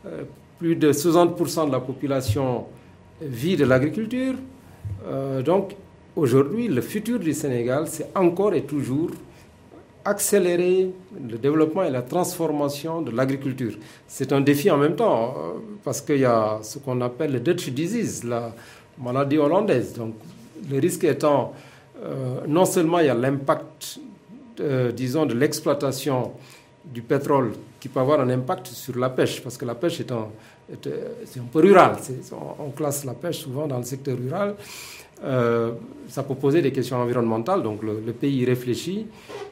euh, 0.05 0.23
plus 0.59 0.75
de 0.75 0.91
60% 0.91 1.67
de 1.67 1.71
la 1.71 1.79
population 1.79 2.65
vit 3.21 3.55
de 3.55 3.65
l'agriculture. 3.65 4.35
donc 5.45 5.75
aujourd'hui, 6.15 6.67
le 6.67 6.81
futur 6.81 7.19
du 7.19 7.33
Sénégal, 7.33 7.87
c'est 7.87 8.09
encore 8.15 8.53
et 8.53 8.63
toujours 8.63 9.11
accélérer 10.05 10.91
le 11.29 11.37
développement 11.37 11.83
et 11.83 11.89
la 11.89 12.03
transformation 12.03 13.01
de 13.01 13.11
l'agriculture. 13.11 13.73
C'est 14.07 14.31
un 14.31 14.41
défi 14.41 14.69
en 14.69 14.77
même 14.77 14.95
temps, 14.95 15.33
parce 15.83 15.99
qu'il 16.01 16.19
y 16.19 16.25
a 16.25 16.59
ce 16.61 16.77
qu'on 16.79 17.01
appelle 17.01 17.31
le 17.33 17.39
Dutch 17.39 17.69
disease, 17.69 18.23
la 18.23 18.53
maladie 19.01 19.37
hollandaise. 19.39 19.93
Donc 19.93 20.13
le 20.69 20.79
risque 20.79 21.03
étant, 21.03 21.53
euh, 22.03 22.41
non 22.47 22.65
seulement 22.65 22.99
il 22.99 23.07
y 23.07 23.09
a 23.09 23.15
l'impact, 23.15 23.99
euh, 24.59 24.91
disons, 24.91 25.25
de 25.25 25.33
l'exploitation 25.33 26.31
du 26.85 27.01
pétrole 27.01 27.53
qui 27.79 27.89
peut 27.89 27.99
avoir 27.99 28.19
un 28.19 28.29
impact 28.29 28.67
sur 28.67 28.97
la 28.97 29.09
pêche, 29.09 29.41
parce 29.41 29.57
que 29.57 29.65
la 29.65 29.75
pêche 29.75 29.99
est 29.99 30.11
un, 30.11 30.27
un 30.71 31.45
peu 31.51 31.59
rural. 31.59 31.95
On, 32.59 32.69
classe 32.71 33.05
la 33.05 33.13
pêche 33.13 33.39
souvent 33.39 33.67
dans 33.67 33.77
le 33.77 33.83
secteur 33.83 34.17
rural. 34.17 34.55
Euh, 35.23 35.71
ça 36.07 36.23
peut 36.23 36.35
poser 36.35 36.61
des 36.61 36.71
questions 36.71 36.97
environnementales, 36.97 37.63
donc 37.63 37.81
le, 37.83 38.11
pays 38.13 38.37
y 38.41 38.45
réfléchit, 38.45 39.07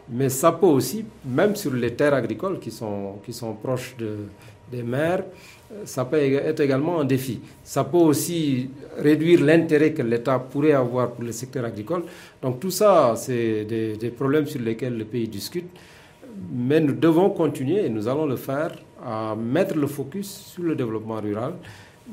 mais 0.10 0.30
ça 0.30 0.52
peut 0.52 0.66
aussi, 0.68 1.06
même 1.26 1.56
sur 1.56 1.74
les 1.74 1.94
terres 1.96 2.14
agricoles 2.14 2.60
qui 2.60 2.72
sont, 2.72 3.16
qui 3.26 3.34
sont 3.34 3.54
proches 3.54 3.96
de, 3.98 4.18
des 4.72 4.84
mers, 4.84 5.24
ça 5.86 6.06
peut 6.06 6.18
être 6.18 6.60
également 6.60 7.00
un 7.00 7.06
défi. 7.06 7.40
Ça 7.64 7.84
peut 7.84 7.98
aussi 7.98 8.70
réduire 8.98 9.42
l'intérêt 9.44 9.92
que 9.94 10.02
l'État 10.02 10.38
pourrait 10.40 10.74
avoir 10.74 11.12
pour 11.12 11.24
le 11.24 11.32
secteur 11.32 11.66
agricole. 11.66 12.04
Donc 12.42 12.60
tout 12.60 12.70
ça, 12.72 13.14
c'est 13.16 13.66
des, 13.66 13.98
des, 13.98 14.10
problèmes 14.12 14.46
sur 14.46 14.62
lesquels 14.62 14.98
le 14.98 15.06
pays 15.06 15.28
discute. 15.28 15.70
Mais 16.54 16.80
nous 16.80 16.94
devons 16.94 17.30
continuer, 17.30 17.86
et 17.86 17.90
nous 17.90 18.08
allons 18.08 18.26
le 18.26 18.36
faire, 18.36 18.72
à 19.06 19.36
mettre 19.36 19.76
le 19.78 19.88
focus 19.88 20.28
sur 20.54 20.64
le 20.64 20.76
développement 20.76 21.20
rural, 21.22 21.54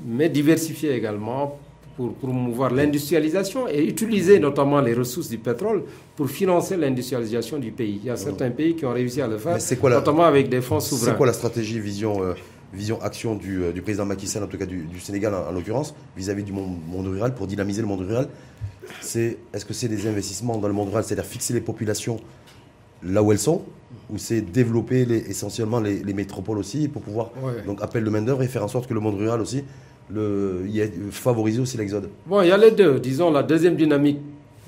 mais 0.06 0.28
diversifier 0.28 0.92
également 0.94 1.58
pour 2.00 2.14
promouvoir 2.14 2.72
l'industrialisation 2.72 3.68
et 3.68 3.84
utiliser 3.84 4.38
notamment 4.38 4.80
les 4.80 4.94
ressources 4.94 5.28
du 5.28 5.36
pétrole 5.36 5.82
pour 6.16 6.30
financer 6.30 6.74
l'industrialisation 6.78 7.58
du 7.58 7.72
pays. 7.72 8.00
Il 8.02 8.06
y 8.06 8.10
a 8.10 8.16
certains 8.16 8.50
pays 8.50 8.74
qui 8.74 8.86
ont 8.86 8.92
réussi 8.94 9.20
à 9.20 9.26
le 9.26 9.36
faire, 9.36 9.58
notamment 9.82 10.24
avec 10.24 10.48
des 10.48 10.62
fonds 10.62 10.80
souverains. 10.80 11.10
C'est 11.12 11.16
quoi 11.18 11.26
la 11.26 11.34
stratégie 11.34 11.78
vision 11.78 12.22
euh, 12.22 12.32
vision 12.72 12.98
action 13.02 13.34
du, 13.34 13.64
euh, 13.64 13.72
du, 13.72 13.82
président 13.82 14.06
Macky 14.06 14.26
Sall, 14.26 14.44
en 14.44 14.46
tout 14.46 14.56
cas 14.56 14.64
du, 14.64 14.88
Sénégal 14.98 15.34
en, 15.34 15.52
l'occurrence, 15.52 15.94
vis-à-vis 16.16 16.42
du 16.42 16.52
monde, 16.52 16.78
monde, 16.88 17.06
rural, 17.08 17.34
pour 17.34 17.46
dynamiser 17.46 17.82
le 17.82 17.88
monde 17.88 18.00
rural? 18.00 18.28
C'est, 19.02 19.36
Est-ce 19.52 19.66
que 19.66 19.74
c'est 19.74 19.88
des 19.88 20.06
investissements 20.06 20.56
dans 20.56 20.68
le 20.68 20.74
monde 20.74 20.88
rural, 20.88 21.04
c'est-à-dire 21.04 21.26
fixer 21.26 21.52
les 21.52 21.60
populations 21.60 22.18
là 23.02 23.22
où 23.22 23.30
elles 23.30 23.38
sont, 23.38 23.62
ou 24.08 24.16
c'est 24.16 24.40
développer 24.40 25.04
les, 25.04 25.18
essentiellement 25.18 25.80
les, 25.80 26.14
métropoles 26.14 26.58
aussi, 26.58 26.88
pour 26.88 27.02
pouvoir 27.02 27.30
donc 27.66 27.82
appeler 27.82 28.02
le 28.02 28.10
main-d'œuvre 28.10 28.42
et 28.42 28.48
faire 28.48 28.64
en 28.64 28.68
sorte 28.68 28.86
que 28.86 28.94
le 28.94 29.00
monde 29.00 29.16
rural 29.16 29.40
aussi 29.42 29.64
le, 30.14 30.64
y 30.68 30.82
favoriser 31.10 31.60
aussi 31.60 31.76
l'exode 31.76 32.08
Bon, 32.26 32.42
il 32.42 32.48
y 32.48 32.52
a 32.52 32.56
les 32.56 32.70
deux. 32.70 32.98
Disons, 33.00 33.30
la 33.30 33.42
deuxième 33.42 33.76
dynamique, 33.76 34.18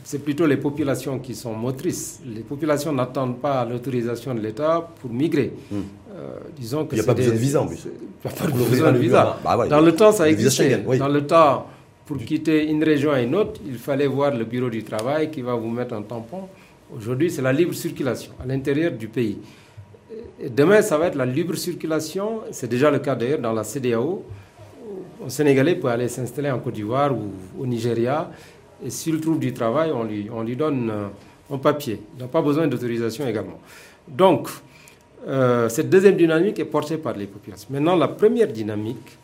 c'est 0.05 0.19
plutôt 0.19 0.47
les 0.47 0.57
populations 0.57 1.19
qui 1.19 1.35
sont 1.35 1.55
motrices. 1.55 2.21
Les 2.27 2.41
populations 2.43 2.93
n'attendent 2.93 3.39
pas 3.39 3.65
l'autorisation 3.65 4.35
de 4.35 4.41
l'État 4.41 4.89
pour 5.01 5.11
migrer. 5.13 5.53
Hmm. 5.71 5.81
Euh, 6.15 6.39
disons 6.59 6.85
que 6.87 6.95
il 6.95 6.99
n'y 6.99 7.01
a 7.01 7.07
pas 7.07 7.15
besoin 7.15 7.35
de 7.35 7.39
visa 7.39 7.63
en 7.63 7.67
plus. 7.67 7.87
Il 7.87 8.31
n'y 8.31 8.35
a 8.35 8.39
pas 8.39 8.47
besoin 8.69 8.93
de 8.93 8.99
visa. 8.99 9.39
Bah 9.45 9.67
Dans 9.69 9.81
le 9.81 9.93
temps, 9.95 10.13
ça 10.13 10.29
existait. 10.29 10.83
Dans 10.99 11.09
le 11.09 11.27
temps, 11.27 11.67
pour 12.05 12.19
quitter 12.19 12.69
une 12.69 12.83
région 12.85 13.13
à 13.13 13.21
une 13.23 13.35
autre, 13.35 13.61
il 13.67 13.77
fallait 13.79 14.07
voir 14.07 14.35
le 14.35 14.45
bureau 14.45 14.69
du 14.69 14.83
travail 14.83 15.31
qui 15.31 15.41
va 15.41 15.55
vous 15.55 15.71
mettre 15.71 15.95
un 15.95 16.03
tampon. 16.03 16.49
Aujourd'hui, 16.95 17.31
c'est 17.31 17.41
la 17.43 17.53
libre 17.53 17.73
circulation 17.73 18.33
à 18.43 18.47
l'intérieur 18.47 18.93
du 18.93 19.09
pays. 19.09 19.39
Et 20.41 20.51
demain, 20.51 20.83
ça 20.83 20.99
va 20.99 21.07
être 21.07 21.15
la 21.15 21.25
libre 21.25 21.55
circulation. 21.55 22.41
C'est 22.51 22.69
déjà 22.69 22.91
le 22.91 22.99
cas 22.99 23.15
d'ailleurs 23.15 23.39
dans 23.39 23.53
la 23.53 23.65
CDAO. 23.65 24.25
Sénégalais 25.29 25.77
peut 25.77 25.89
aller 25.89 26.09
s'installer 26.09 26.51
en 26.51 26.59
Côte 26.59 26.75
d'Ivoire 26.75 27.13
ou 27.13 27.31
au 27.61 27.67
Nigeria. 27.67 28.31
Et 28.85 28.91
s'il 28.91 29.21
trouve 29.21 29.39
du 29.39 29.53
travail, 29.53 29.93
on 29.93 30.05
lui, 30.05 30.29
on 30.33 30.43
lui 30.43 30.57
donne 30.57 30.91
euh, 30.91 31.09
un 31.55 31.59
papier. 31.59 32.01
Il 32.17 32.23
n'a 32.23 32.29
pas 32.29 32.43
besoin 32.43 32.67
d'autorisation 32.67 33.27
également. 33.27 33.61
Donc, 34.09 34.49
euh, 35.27 35.69
cette 35.69 35.89
deuxième 35.89 36.17
dynamique 36.17 36.59
est 36.59 36.65
portée 36.65 36.97
par 36.97 37.17
les 37.17 37.27
populations. 37.27 37.69
Maintenant, 37.71 37.95
la 37.97 38.09
première 38.09 38.49
dynamique, 38.49 39.19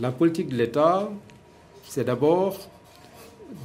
la 0.00 0.10
politique 0.12 0.48
de 0.48 0.56
l'État, 0.56 1.10
c'est 1.86 2.04
d'abord 2.04 2.56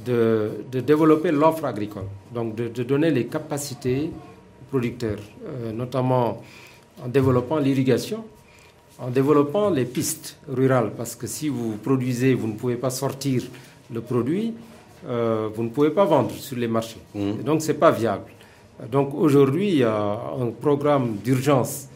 de, 0.04 0.50
développer 0.70 1.30
l'offre 1.30 1.64
agricole, 1.64 2.04
donc 2.34 2.54
de, 2.54 2.82
donner 2.82 3.10
les 3.10 3.26
capacités 3.26 4.10
aux 4.10 4.64
producteurs, 4.70 5.18
euh, 5.46 5.72
notamment 5.72 6.42
en 7.02 7.08
développant 7.08 7.58
l'irrigation, 7.58 8.24
en 8.98 9.10
développant 9.10 9.70
les 9.70 9.84
pistes 9.84 10.38
rurales, 10.48 10.92
parce 10.96 11.14
que 11.14 11.26
si 11.26 11.48
vous 11.48 11.76
produisez, 11.76 12.34
vous 12.34 12.46
ne 12.48 12.54
pouvez 12.54 12.76
pas 12.76 12.90
sortir 12.90 13.42
le 13.92 14.00
produit, 14.00 14.54
euh, 15.06 15.48
vous 15.54 15.62
ne 15.62 15.68
pouvez 15.68 15.90
pas 15.90 16.04
vendre 16.04 16.32
sur 16.32 16.56
les 16.56 16.68
marchés. 16.68 17.00
Mmh. 17.14 17.42
donc, 17.44 17.62
ce 17.62 17.68
n'est 17.72 17.78
pas 17.78 17.90
viable. 17.90 18.30
Donc 18.90 19.14
aujourd'hui, 19.14 19.68
il 19.68 19.76
y 19.78 19.84
a 19.84 20.20
un 20.38 20.50
programme 20.50 21.16
d'urgence 21.24 21.88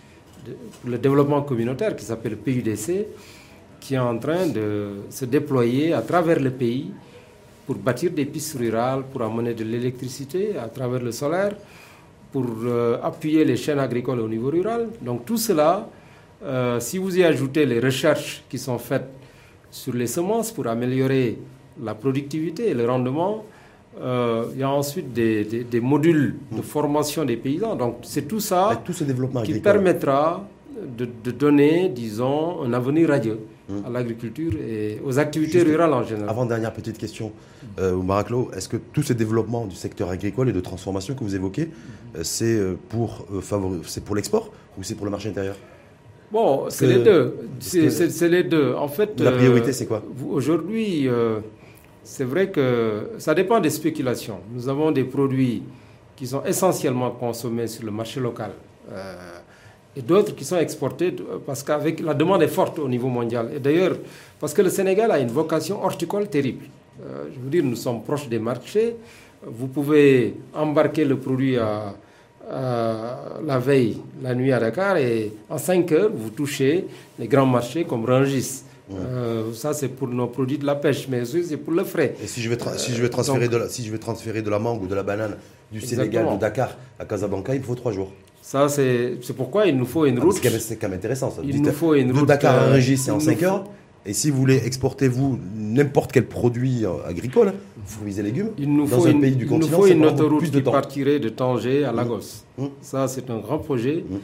pour 0.80 0.90
le 0.90 0.98
développement 0.98 1.42
communautaire 1.42 1.94
qui 1.94 2.04
s'appelle 2.04 2.36
PUDC, 2.36 3.06
qui 3.80 3.94
est 3.94 3.98
en 3.98 4.16
train 4.18 4.46
de 4.46 5.02
se 5.10 5.24
déployer 5.26 5.92
à 5.92 6.00
travers 6.02 6.40
le 6.40 6.50
pays 6.50 6.90
pour 7.66 7.76
bâtir 7.76 8.10
des 8.12 8.24
pistes 8.24 8.56
rurales, 8.58 9.04
pour 9.12 9.22
amener 9.22 9.54
de 9.54 9.64
l'électricité 9.64 10.56
à 10.56 10.68
travers 10.68 11.00
le 11.02 11.12
solaire, 11.12 11.54
pour 12.32 12.46
euh, 12.64 12.98
appuyer 13.02 13.44
les 13.44 13.56
chaînes 13.56 13.78
agricoles 13.78 14.20
au 14.20 14.28
niveau 14.28 14.48
rural. 14.50 14.88
Donc 15.02 15.24
tout 15.26 15.36
cela, 15.36 15.86
euh, 16.44 16.81
si 16.81 16.98
vous 16.98 17.18
y 17.18 17.24
ajoutez 17.24 17.66
les 17.66 17.81
recherches 17.81 18.42
qui 18.48 18.59
sont 18.59 18.79
faites 18.79 19.09
sur 19.70 19.94
les 19.94 20.07
semences 20.07 20.50
pour 20.53 20.66
améliorer 20.66 21.38
la 21.83 21.94
productivité 21.94 22.70
et 22.70 22.74
le 22.74 22.87
rendement, 22.87 23.44
euh, 24.00 24.44
il 24.55 24.61
y 24.61 24.62
a 24.62 24.70
ensuite 24.70 25.12
des, 25.12 25.44
des, 25.44 25.81
modules 25.81 26.37
de 26.53 26.62
formation 26.62 27.24
des 27.24 27.37
paysans. 27.37 27.74
Donc 27.76 27.98
c'est 28.03 28.26
tout 28.26 28.40
ça 28.40 28.81
tout 28.85 28.92
ce 28.92 29.05
développement 29.05 29.42
qui 29.42 29.59
permettra 29.61 30.46
de, 30.96 31.09
de, 31.24 31.31
donner, 31.31 31.88
disons, 31.88 32.62
un 32.62 32.72
avenir 32.72 33.09
radieux 33.09 33.40
hum. 33.68 33.83
à 33.87 33.90
l'agriculture 33.90 34.53
et 34.55 35.00
aux 35.05 35.18
activités 35.18 35.62
rurales 35.62 35.92
en 35.92 36.03
général. 36.03 36.31
Avant 36.31 36.46
dernière 36.46 36.72
petite 36.72 36.98
question, 36.98 37.33
euh, 37.79 37.96
Maraclo, 37.96 38.50
est-ce 38.57 38.68
que 38.68 38.76
tout 38.76 39.03
ce 39.03 39.12
développement 39.12 39.66
du 39.66 39.76
secteur 39.76 40.11
agricole 40.11 40.48
et 40.48 40.53
de 40.53 40.61
transformation 40.61 41.14
que 41.14 41.24
vous 41.24 41.35
évoquez, 41.35 41.70
euh, 42.16 42.20
c'est 42.22 42.44
euh, 42.57 42.79
pour, 42.88 43.26
c'est 43.87 44.05
pour 44.05 44.16
l'export 44.16 44.53
ou 44.79 44.83
c'est 44.83 44.94
pour 44.94 45.05
le 45.05 45.11
marché 45.11 45.29
intérieur? 45.29 45.57
Bon, 46.31 46.66
c'est 46.69 46.87
les 46.87 46.99
deux. 46.99 47.37
C'est 47.59 48.29
les 48.29 48.45
deux. 48.45 48.75
En 48.75 48.88
fait, 48.88 49.19
la 49.21 49.33
priorité, 49.33 49.73
c'est 49.73 49.87
quoi? 49.87 50.03
Aujourd'hui, 50.29 51.09
c'est 52.03 52.25
vrai 52.25 52.51
que 52.51 53.11
ça 53.19 53.35
dépend 53.35 53.61
des 53.61 53.71
spéculations. 53.71 54.40
Nous 54.53 54.69
avons 54.69 54.90
des 54.90 55.05
produits 55.05 55.62
qui 56.16 56.27
sont 56.27 56.43
essentiellement 56.45 57.11
consommés 57.12 57.66
sur 57.66 57.85
le 57.85 57.90
marché 57.90 58.21
local 58.21 58.51
euh, 58.93 59.38
et 59.97 60.03
d'autres 60.03 60.35
qui 60.35 60.45
sont 60.45 60.59
exportés 60.59 61.14
parce 61.47 61.62
qu'avec 61.62 62.01
la 62.01 62.14
demande 62.14 62.43
est 62.43 62.49
forte 62.49 62.79
au 62.79 62.88
niveau 62.88 63.09
mondial. 63.09 63.51
Et 63.55 63.61
d'ailleurs, 63.61 63.97
parce 64.38 64.53
que 64.53 64.62
le 64.62 64.71
Sénégal 64.71 65.11
a 65.11 65.19
une 65.19 65.31
vocation 65.31 65.83
horticole 65.83 66.29
terrible. 66.29 66.66
Euh, 67.03 67.25
je 67.33 67.40
veux 67.40 67.49
dire, 67.49 67.64
nous 67.64 67.77
sommes 67.77 68.03
proches 68.03 68.29
des 68.29 68.38
marchés. 68.38 68.97
Vous 69.43 69.69
pouvez 69.69 70.35
embarquer 70.55 71.05
le 71.05 71.16
produit 71.19 71.57
à, 71.57 71.95
la 72.50 73.58
veille, 73.58 73.98
la 74.22 74.34
nuit 74.34 74.52
à 74.52 74.60
Dakar, 74.60 74.96
et 74.96 75.32
en 75.48 75.58
5 75.58 75.92
heures, 75.92 76.10
vous 76.12 76.30
touchez 76.30 76.86
les 77.18 77.28
grands 77.28 77.46
marchés 77.46 77.84
comme 77.84 78.04
Rangis. 78.04 78.64
Euh, 78.92 79.52
ça, 79.54 79.72
c'est 79.72 79.88
pour 79.88 80.08
nos 80.08 80.26
produits 80.26 80.58
de 80.58 80.66
la 80.66 80.74
pêche, 80.74 81.06
mais 81.08 81.20
aussi 81.22 81.44
c'est 81.44 81.56
pour 81.56 81.72
le 81.72 81.84
frais. 81.84 82.14
Et 82.22 82.26
si 82.26 82.40
je 82.40 82.48
veux, 82.48 82.58
si 82.76 82.92
je 82.92 83.02
veux 83.02 83.08
transférer, 83.08 83.48
de 83.48 83.56
la, 83.56 83.68
si 83.68 83.84
je 83.84 83.90
veux 83.92 83.98
transférer 83.98 84.42
de 84.42 84.50
la 84.50 84.58
mangue 84.58 84.82
ou 84.82 84.86
de 84.86 84.94
la 84.94 85.02
banane 85.02 85.36
du 85.70 85.80
Sénégal, 85.80 86.26
de 86.32 86.36
Dakar 86.38 86.76
à 86.98 87.04
Casablanca, 87.04 87.54
il 87.54 87.62
faut 87.62 87.74
trois 87.74 87.92
jours. 87.92 88.10
Ça, 88.42 88.68
c'est 88.68 89.16
pourquoi 89.36 89.66
il 89.66 89.76
nous 89.76 89.86
faut 89.86 90.06
une 90.06 90.18
ah, 90.18 90.22
route. 90.22 90.40
c'est 90.42 90.76
quand, 90.76 90.88
même 90.88 90.98
intéressant. 90.98 91.30
Ça. 91.30 91.42
Il 91.44 91.62
nous 91.62 91.72
faut 91.72 91.94
une 91.94 92.10
route. 92.10 92.22
De 92.22 92.26
Dakar 92.26 92.54
à 92.54 92.62
euh, 92.64 92.72
Rungis, 92.72 92.96
c'est 92.96 93.10
en 93.10 93.20
5 93.20 93.42
heures. 93.42 93.64
Et 94.06 94.14
si 94.14 94.30
vous 94.30 94.38
voulez 94.38 94.56
exporter, 94.64 95.08
vous, 95.08 95.38
n'importe 95.54 96.12
quel 96.12 96.26
produit 96.26 96.86
euh, 96.86 97.04
agricole, 97.06 97.52
fruits 97.84 98.18
et 98.18 98.22
légumes, 98.22 98.50
il 98.58 98.72
nous 98.72 98.86
faut 98.86 99.06
un 99.06 99.20
pays 99.20 99.36
du 99.36 99.44
il 99.44 99.48
continent, 99.48 99.70
nous 99.70 99.82
faut 99.84 99.86
une 99.86 100.04
autoroute 100.06 100.50
qui 100.50 100.62
partirait 100.62 101.18
de 101.18 101.28
Tanger 101.28 101.84
à 101.84 101.92
Lagos. 101.92 102.44
Mmh. 102.56 102.64
Mmh. 102.64 102.68
Ça, 102.80 103.08
c'est 103.08 103.28
un 103.30 103.38
grand 103.38 103.58
projet. 103.58 104.04
Mmh 104.08 104.16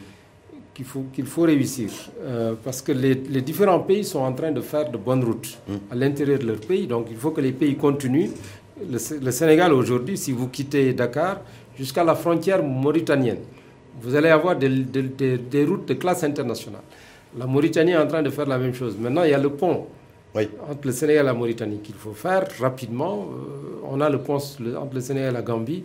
qu'il 0.77 0.85
faut, 0.85 1.05
qu'il 1.13 1.25
faut 1.25 1.43
réussir. 1.43 1.89
Euh, 2.21 2.55
parce 2.63 2.83
que 2.83 2.93
les, 2.93 3.15
les, 3.15 3.41
différents 3.41 3.81
pays 3.81 4.05
sont 4.05 4.19
en 4.21 4.33
train 4.35 4.53
de 4.53 4.61
faire 4.61 4.91
de 4.91 4.99
bonnes 4.99 5.25
routes 5.25 5.57
à 5.91 5.95
l'intérieur 5.95 6.39
de 6.39 6.47
leur 6.47 6.61
pays. 6.61 6.87
Donc 6.87 7.07
il 7.11 7.17
faut 7.17 7.31
que 7.31 7.41
les 7.41 7.53
pays 7.53 7.77
continuent. 7.77 8.29
Le, 8.91 9.31
Sénégal 9.31 9.73
aujourd'hui, 9.73 10.19
si 10.19 10.33
vous 10.33 10.49
quittez 10.49 10.93
Dakar 10.93 11.41
jusqu'à 11.79 12.05
la 12.05 12.15
frontière 12.15 12.63
mauritanienne, 12.63 13.39
vous 14.03 14.15
allez 14.15 14.29
avoir 14.29 14.55
des, 14.57 14.69
des, 14.69 15.39
des, 15.39 15.65
routes 15.65 15.89
de 15.89 15.95
classe 15.95 16.23
internationale. 16.25 16.83
La 17.39 17.47
Mauritanie 17.47 17.93
est 17.93 17.97
en 17.97 18.07
train 18.07 18.23
de 18.23 18.31
faire 18.31 18.47
la 18.47 18.59
même 18.59 18.75
chose. 18.75 18.97
Maintenant, 18.99 19.23
il 19.25 19.31
y 19.31 19.35
a 19.35 19.39
le 19.39 19.51
pont 19.51 19.87
entre 20.35 20.87
le 20.87 20.93
Sénégal 20.93 21.25
et 21.25 21.27
la 21.27 21.35
Mauritanie 21.35 21.79
qu'il 21.79 21.95
faut 21.95 22.13
faire 22.13 22.47
rapidement. 22.61 23.27
Euh, 23.31 23.89
on 23.91 24.01
a 24.01 24.09
le 24.11 24.19
pont 24.19 24.37
entre 24.37 24.95
le 24.95 25.01
Sénégal 25.01 25.31
et 25.31 25.33
la 25.33 25.43
Gambie. 25.43 25.85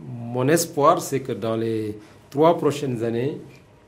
Mon 0.00 0.48
espoir, 0.48 1.00
c'est 1.00 1.20
que 1.20 1.32
dans 1.32 1.56
les 1.56 1.96
trois 2.30 2.56
prochaines 2.56 3.02
années, 3.02 3.38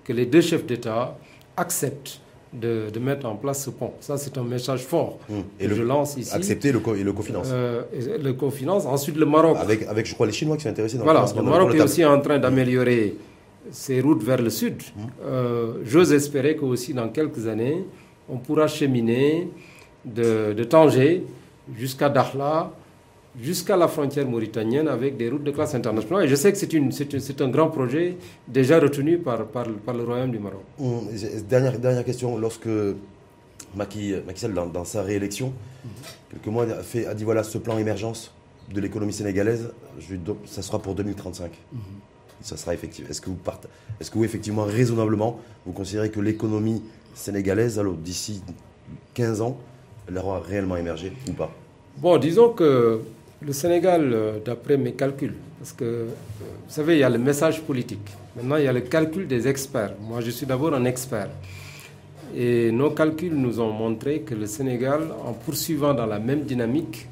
que 0.05 0.12
les 0.12 0.27
deux 0.27 0.41
chefs 0.41 0.67
d'État 0.67 1.17
acceptent 1.57 2.21
de, 2.53 2.91
de, 2.93 2.99
mettre 2.99 3.27
en 3.27 3.37
place 3.37 3.65
ce 3.65 3.71
pont. 3.71 3.93
Ça, 4.01 4.19
c'est 4.19 4.37
un 4.37 4.43
message 4.43 4.81
fort 4.85 5.19
hum. 5.31 5.45
et 5.59 5.67
le, 5.67 5.75
je 5.75 5.83
lance 5.83 6.17
ici. 6.19 6.35
Accepter 6.35 6.71
le, 6.71 6.81
co 6.81 6.95
et 6.95 7.03
le 7.03 7.12
cofinance. 7.12 7.49
Euh, 7.51 7.83
le 8.23 8.33
cofinance. 8.35 8.85
Ensuite, 8.85 9.17
le 9.17 9.25
Maroc. 9.25 9.57
Avec, 9.59 9.85
avec, 9.85 10.07
je 10.07 10.15
crois, 10.15 10.27
les 10.27 10.33
Chinois 10.33 10.57
qui 10.57 10.65
sont 10.65 10.69
intéressés 10.69 10.99
dans 10.99 11.05
voilà, 11.05 11.25
le 11.35 11.41
Le 11.41 11.49
Maroc 11.49 11.75
est 11.75 11.81
aussi 11.81 12.05
en 12.05 12.21
train 12.21 12.38
d'améliorer 12.38 13.17
ses 13.70 14.01
routes 14.01 14.22
vers 14.22 14.40
le 14.40 14.51
sud. 14.51 14.83
Euh, 15.25 15.75
J'ose 15.85 16.12
espérer 16.12 16.57
qu'aussi 16.57 16.94
dans 16.94 17.09
quelques 17.09 17.46
années, 17.46 17.85
on 18.29 18.38
pourra 18.38 18.66
cheminer 18.66 19.48
de, 20.05 20.53
de 20.53 20.64
Tanger 20.64 21.25
jusqu'à 21.77 22.09
Dakhla 22.09 22.72
jusqu'à 23.40 23.77
la 23.77 23.88
frontière 23.88 24.29
mauritanienne 24.29 24.88
avec 24.88 25.16
des 25.16 25.31
routes 25.31 25.44
de 25.44 25.51
classe 25.51 25.75
internationale. 25.75 26.25
Et 26.25 26.29
je 26.29 26.35
sais 26.35 26.53
que 26.53 26.59
c'est 26.59 27.40
un 27.40 27.48
grand 27.48 27.68
projet 27.68 28.16
déjà 28.46 28.79
retenu 28.79 29.18
par, 29.18 29.46
par, 29.46 29.64
le 29.66 30.05
Royaume 30.05 30.31
du 30.31 30.38
Maroc. 30.38 30.62
Hum, 30.79 31.09
dernière, 31.48 31.79
dernière 31.79 32.05
question. 32.05 32.37
Lorsque 32.37 32.68
Macky, 33.75 34.14
Sall, 34.35 34.53
dans, 34.53 34.85
sa 34.85 35.03
réélection, 35.03 35.53
quelques 36.31 36.46
mois, 36.46 36.64
a, 36.64 36.83
fait, 36.83 37.07
a 37.07 37.14
dit 37.14 37.25
voilà, 37.25 37.42
ce 37.42 37.59
plan 37.59 37.79
émergence 37.79 38.33
de 38.72 38.81
l'économie 38.81 39.12
sénégalaise, 39.12 39.72
ça 40.44 40.62
sera 40.62 40.79
pour 40.79 40.94
2035. 40.94 41.51
Ça 42.42 42.57
sera 42.57 42.74
effectif 42.74 43.09
Est-ce 43.11 43.20
que, 43.20 43.31
vous 43.31 43.37
est 44.00 44.11
que 44.11 44.14
vous, 44.18 44.24
effectivement, 44.24 44.64
raisonnablement, 44.64 45.40
vous 45.66 45.72
considérez 45.72 46.11
que 46.11 46.20
l'économie 46.20 46.83
sénégalaise, 47.14 47.81
d'ici 48.02 48.42
15 49.14 49.40
ans, 49.42 49.59
elle 50.09 50.18
aura 50.18 50.40
réellement 50.40 50.76
émergé 50.76 51.12
ou 51.28 51.33
pas? 51.33 51.50
Bon, 51.98 52.16
disons 52.18 52.50
que 52.50 53.00
le 53.40 53.52
Sénégal, 53.52 54.11
euh, 54.12 54.38
d'après 54.44 54.76
mes 54.76 54.92
calculs, 54.92 55.35
parce 55.59 55.72
que 55.72 55.85
euh, 55.85 56.07
vous 56.40 56.72
savez, 56.74 56.94
il 56.96 57.00
y 57.00 57.05
a 57.05 57.11
le 57.11 57.18
message 57.18 57.61
politique. 57.62 58.09
Maintenant, 58.37 58.57
il 58.57 58.64
y 58.64 58.68
a 58.68 58.72
le 58.72 58.81
calcul 58.81 59.26
des 59.26 59.46
experts. 59.46 59.94
Moi, 60.00 60.20
je 60.20 60.31
suis 60.31 60.46
d'abord 60.46 60.74
un 60.74 60.85
expert. 60.85 61.28
Et 62.35 62.72
nos 62.72 62.90
calculs 62.90 63.35
nous 63.35 63.61
ont 63.61 63.70
montré 63.72 64.20
que 64.20 64.35
le 64.35 64.46
Sénégal, 64.46 65.02
en 65.26 65.33
poursuivant 65.35 65.92
dans 65.92 66.07
la 66.07 66.18
même 66.18 66.42
dynamique, 66.44 67.07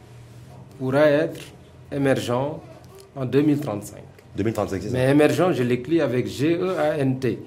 pourra 0.78 1.06
être 1.06 1.40
émergent 1.92 2.58
en 3.14 3.26
2035. 3.26 3.98
2035, 4.36 4.82
c'est 4.82 4.88
ça? 4.88 4.92
Mais 4.94 5.10
émergent, 5.10 5.52
je 5.52 5.62
l'écris 5.62 6.00
avec 6.00 6.26
G-E-A-N-T. 6.26 7.38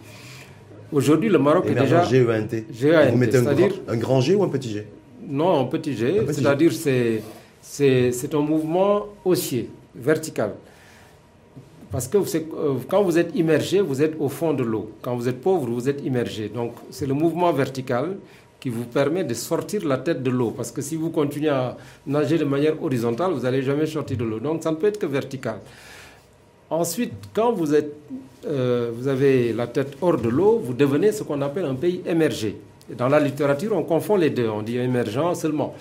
Aujourd'hui, 0.92 1.30
le 1.30 1.40
Maroc 1.40 1.66
est 1.68 1.76
déjà. 1.76 2.04
G-E-A-N-T. 2.04 2.66
Vous 3.12 3.18
mettez 3.18 3.38
un, 3.38 3.48
un 3.88 3.98
grand 3.98 4.22
G 4.22 4.36
ou 4.36 4.44
un 4.44 4.50
petit 4.50 4.70
G? 4.72 4.86
Non, 5.28 5.62
un 5.62 5.66
petit 5.66 5.96
G. 5.96 6.22
C'est-à-dire 6.32 6.72
c'est 6.72 7.22
c'est 7.62 8.36
un 8.36 8.42
mouvement 8.42 9.08
haussier, 9.24 9.70
vertical. 9.96 10.52
Parce 11.92 12.08
que 12.08 12.18
euh, 12.18 12.74
quand 12.90 13.04
vous 13.04 13.18
êtes 13.20 13.36
immergé, 13.36 13.80
vous 13.80 14.02
êtes 14.02 14.16
au 14.20 14.28
fond 14.28 14.54
de 14.54 14.64
l'eau. 14.64 14.92
Quand 15.02 15.16
vous 15.16 15.30
êtes 15.30 15.40
pauvre, 15.42 15.68
vous 15.70 15.88
êtes 15.88 16.04
immergé. 16.04 16.50
Donc 16.50 16.74
c'est 16.90 17.06
le 17.06 17.14
mouvement 17.14 17.52
vertical 17.54 18.18
qui 18.60 18.70
vous 18.70 18.86
permet 18.86 19.24
de 19.24 19.34
sortir 19.34 19.86
la 19.86 19.98
tête 19.98 20.24
de 20.24 20.32
l'eau. 20.32 20.52
Parce 20.52 20.72
que 20.72 20.82
si 20.82 20.96
vous 20.96 21.12
continuez 21.12 21.50
à 21.50 21.78
nager 22.08 22.38
de 22.38 22.46
manière 22.46 22.82
horizontale, 22.82 23.32
vous 23.32 23.42
n'allez 23.42 23.62
jamais 23.62 23.86
sortir 23.86 24.18
de 24.18 24.24
l'eau. 24.24 24.40
Donc 24.40 24.64
ça 24.64 24.72
ne 24.72 24.76
peut 24.76 24.88
être 24.88 25.00
que 25.00 25.06
vertical. 25.06 25.58
Ensuite, 26.74 27.14
quand 27.36 27.56
euh, 28.48 28.92
vous 28.96 29.08
avez 29.08 29.54
la 29.54 29.68
tête 29.68 29.96
hors 30.02 30.18
de 30.18 30.28
l'eau, 30.28 30.58
vous 30.58 30.74
devenez 30.74 31.12
ce 31.12 31.22
qu'on 31.22 31.40
appelle 31.44 31.66
un 31.66 31.76
pays 31.76 32.02
émergé. 32.04 32.58
Dans 32.98 33.08
la 33.10 33.20
littérature, 33.20 33.74
on 33.78 33.84
confond 33.84 34.16
les 34.16 34.32
deux. 34.32 34.50
On 34.50 34.64
dit 34.64 34.78
émergent 34.78 35.36
seulement. 35.36 35.76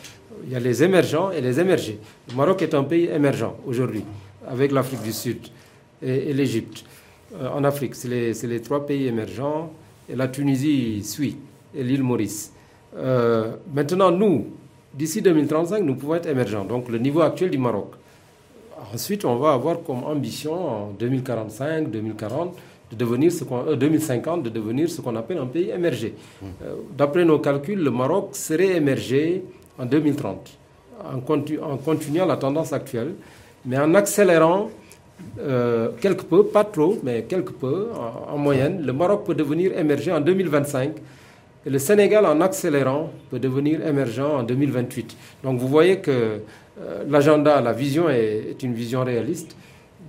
Il 0.45 0.53
y 0.53 0.55
a 0.55 0.61
les 0.61 0.83
émergents 0.83 1.31
et 1.31 1.41
les 1.41 1.59
émergés. 1.59 1.99
Le 2.29 2.35
Maroc 2.37 2.61
est 2.61 2.75
un 2.75 2.85
pays 2.85 3.07
émergent 3.07 3.55
aujourd'hui, 3.67 4.05
avec 4.47 4.71
l'Afrique 4.71 5.03
du 5.03 5.15
Sud 5.15 5.39
et, 6.03 6.35
l'Égypte. 6.35 6.85
Euh, 7.41 7.49
en 7.49 7.65
Afrique, 7.65 7.95
c'est 7.95 8.09
les, 8.47 8.61
trois 8.61 8.85
pays 8.85 9.07
émergents, 9.07 9.73
et 10.11 10.15
la 10.15 10.29
Tunisie 10.29 11.03
suit, 11.05 11.39
et 11.75 11.83
l'île 11.83 12.03
Maurice. 12.03 12.53
Euh, 12.99 13.53
maintenant, 13.73 14.11
nous, 14.11 14.49
d'ici 14.93 15.23
2035, 15.23 15.83
nous 15.85 15.95
pouvons 15.95 16.17
être 16.17 16.29
émergents, 16.29 16.67
donc 16.67 16.91
le 16.91 16.99
niveau 16.99 17.23
actuel 17.23 17.49
du 17.49 17.57
Maroc. 17.57 17.93
Ensuite, 18.95 19.25
on 19.25 19.37
va 19.37 19.53
avoir 19.53 19.83
comme 19.83 20.05
ambition 20.05 20.55
en 20.55 20.91
2045, 20.99 21.91
2040, 21.91 22.57
de 22.91 22.97
devenir 22.97 23.33
ce 23.33 23.45
qu'on, 23.45 23.75
2050, 23.75 24.41
euh, 24.41 24.43
de 24.43 24.49
devenir 24.51 24.91
ce 24.91 25.01
qu'on 25.01 25.17
appelle 25.17 25.39
un 25.39 25.47
pays 25.47 25.71
émergé. 25.71 26.15
Mmh. 26.43 26.47
d'après 26.97 27.25
nos 27.25 27.39
calculs, 27.39 27.83
le 27.83 27.91
Maroc 27.91 28.31
serait 28.33 28.77
émergé 28.77 29.45
en 29.79 29.87
2030, 29.87 30.51
en, 31.05 31.17
en 31.19 31.77
continuant 31.79 32.27
la 32.27 32.37
tendance 32.37 32.73
actuelle, 32.73 33.15
mais 33.65 33.79
en 33.79 33.95
accélérant 33.95 34.69
euh, 35.39 35.91
quelque 36.01 36.25
peu, 36.25 36.45
pas 36.45 36.65
trop, 36.65 36.99
mais 37.03 37.23
quelque 37.23 37.53
peu, 37.53 37.89
en, 38.29 38.37
moyenne, 38.39 38.83
le 38.85 38.93
Maroc 38.93 39.25
peut 39.25 39.35
devenir 39.35 39.77
émergent 39.79 40.11
en 40.11 40.21
2025 40.21 40.93
et 41.65 41.71
le 41.71 41.79
Sénégal, 41.79 42.27
en 42.27 42.41
accélérant, 42.41 43.11
peut 43.31 43.39
devenir 43.39 43.87
émergent 43.87 44.39
en 44.39 44.43
2028. 44.43 45.17
Donc 45.45 45.59
vous 45.59 45.69
voyez 45.69 46.01
que 46.01 46.41
euh, 46.81 47.05
l'agenda, 47.09 47.61
la 47.61 47.73
vision 47.73 48.09
est, 48.09 48.63
une 48.63 48.75
vision 48.75 49.05
réaliste. 49.05 49.57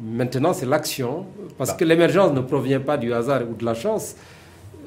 Maintenant, 0.02 0.54
c'est 0.54 0.66
l'action, 0.66 1.26
parce 1.58 1.72
bah. 1.72 1.78
que 1.78 1.86
l'émergence 1.86 2.34
ne 2.34 2.42
provient 2.42 2.80
pas 2.80 2.98
du 2.98 3.14
hasard 3.14 3.42
ou 3.50 3.54
de 3.54 3.66
la 3.66 3.74
chance. 3.74 4.16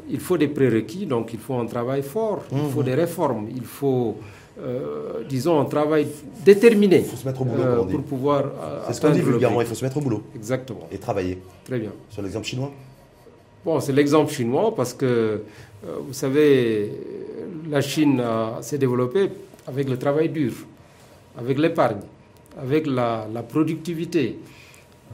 Il 0.09 0.21
faut 0.21 0.39
des 0.39 0.49
prérequis, 0.49 1.07
donc 1.07 1.33
il 1.33 1.39
faut 1.39 1.55
un 1.55 1.67
travail 1.67 2.03
fort, 2.03 2.45
il 2.53 2.71
faut 2.71 2.81
mmh. 2.81 2.85
des 2.85 2.95
réformes, 2.95 3.49
il 3.55 3.65
faut 3.65 4.17
euh, 4.59 5.23
disons, 5.29 5.61
un 5.61 5.67
travail 5.67 6.07
déterminé. 6.45 6.99
Il 6.99 7.05
faut 7.05 7.17
se 7.17 7.27
mettre 7.27 7.43
au 7.43 7.45
boulot, 7.45 7.63
euh, 7.63 7.85
pour 7.85 8.03
pouvoir. 8.03 8.45
C'est 8.87 8.95
ce 8.95 9.01
qu'on 9.01 9.11
dit 9.11 9.21
vulgairement, 9.21 9.61
il 9.61 9.67
faut 9.67 9.75
se 9.75 9.85
mettre 9.85 9.99
au 9.99 10.01
boulot. 10.01 10.23
Exactement. 10.35 10.89
Et 10.91 10.99
travailler. 10.99 11.39
Très 11.65 11.79
bien. 11.79 11.91
Sur 12.09 12.23
l'exemple 12.23 12.47
chinois? 12.47 12.73
Bon, 13.65 13.81
c'est 13.81 13.93
l'exemple 13.93 14.33
chinois 14.33 14.75
parce 14.75 14.95
que, 14.95 15.43
vous 15.83 16.13
savez, 16.13 16.93
la 17.69 17.81
Chine 17.81 18.23
s'est 18.61 18.79
développée 18.79 19.31
avec 19.67 19.89
le 19.89 19.99
travail 19.99 20.29
dur, 20.29 20.53
avec 21.39 21.59
l'épargne, 21.59 22.01
avec 22.61 22.87
la, 22.87 23.27
productivité, 23.49 24.39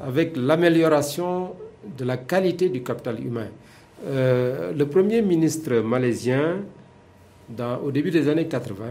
avec 0.02 0.36
l'amélioration 0.36 1.54
de 1.98 2.04
la 2.04 2.16
qualité 2.16 2.68
du 2.68 2.82
capital 2.82 3.18
humain. 3.24 3.48
le 4.06 4.84
premier 4.84 5.22
ministre 5.22 5.74
malaisien, 5.80 6.58
au 7.84 7.90
début 7.90 8.10
des 8.10 8.28
années 8.28 8.46
80, 8.46 8.84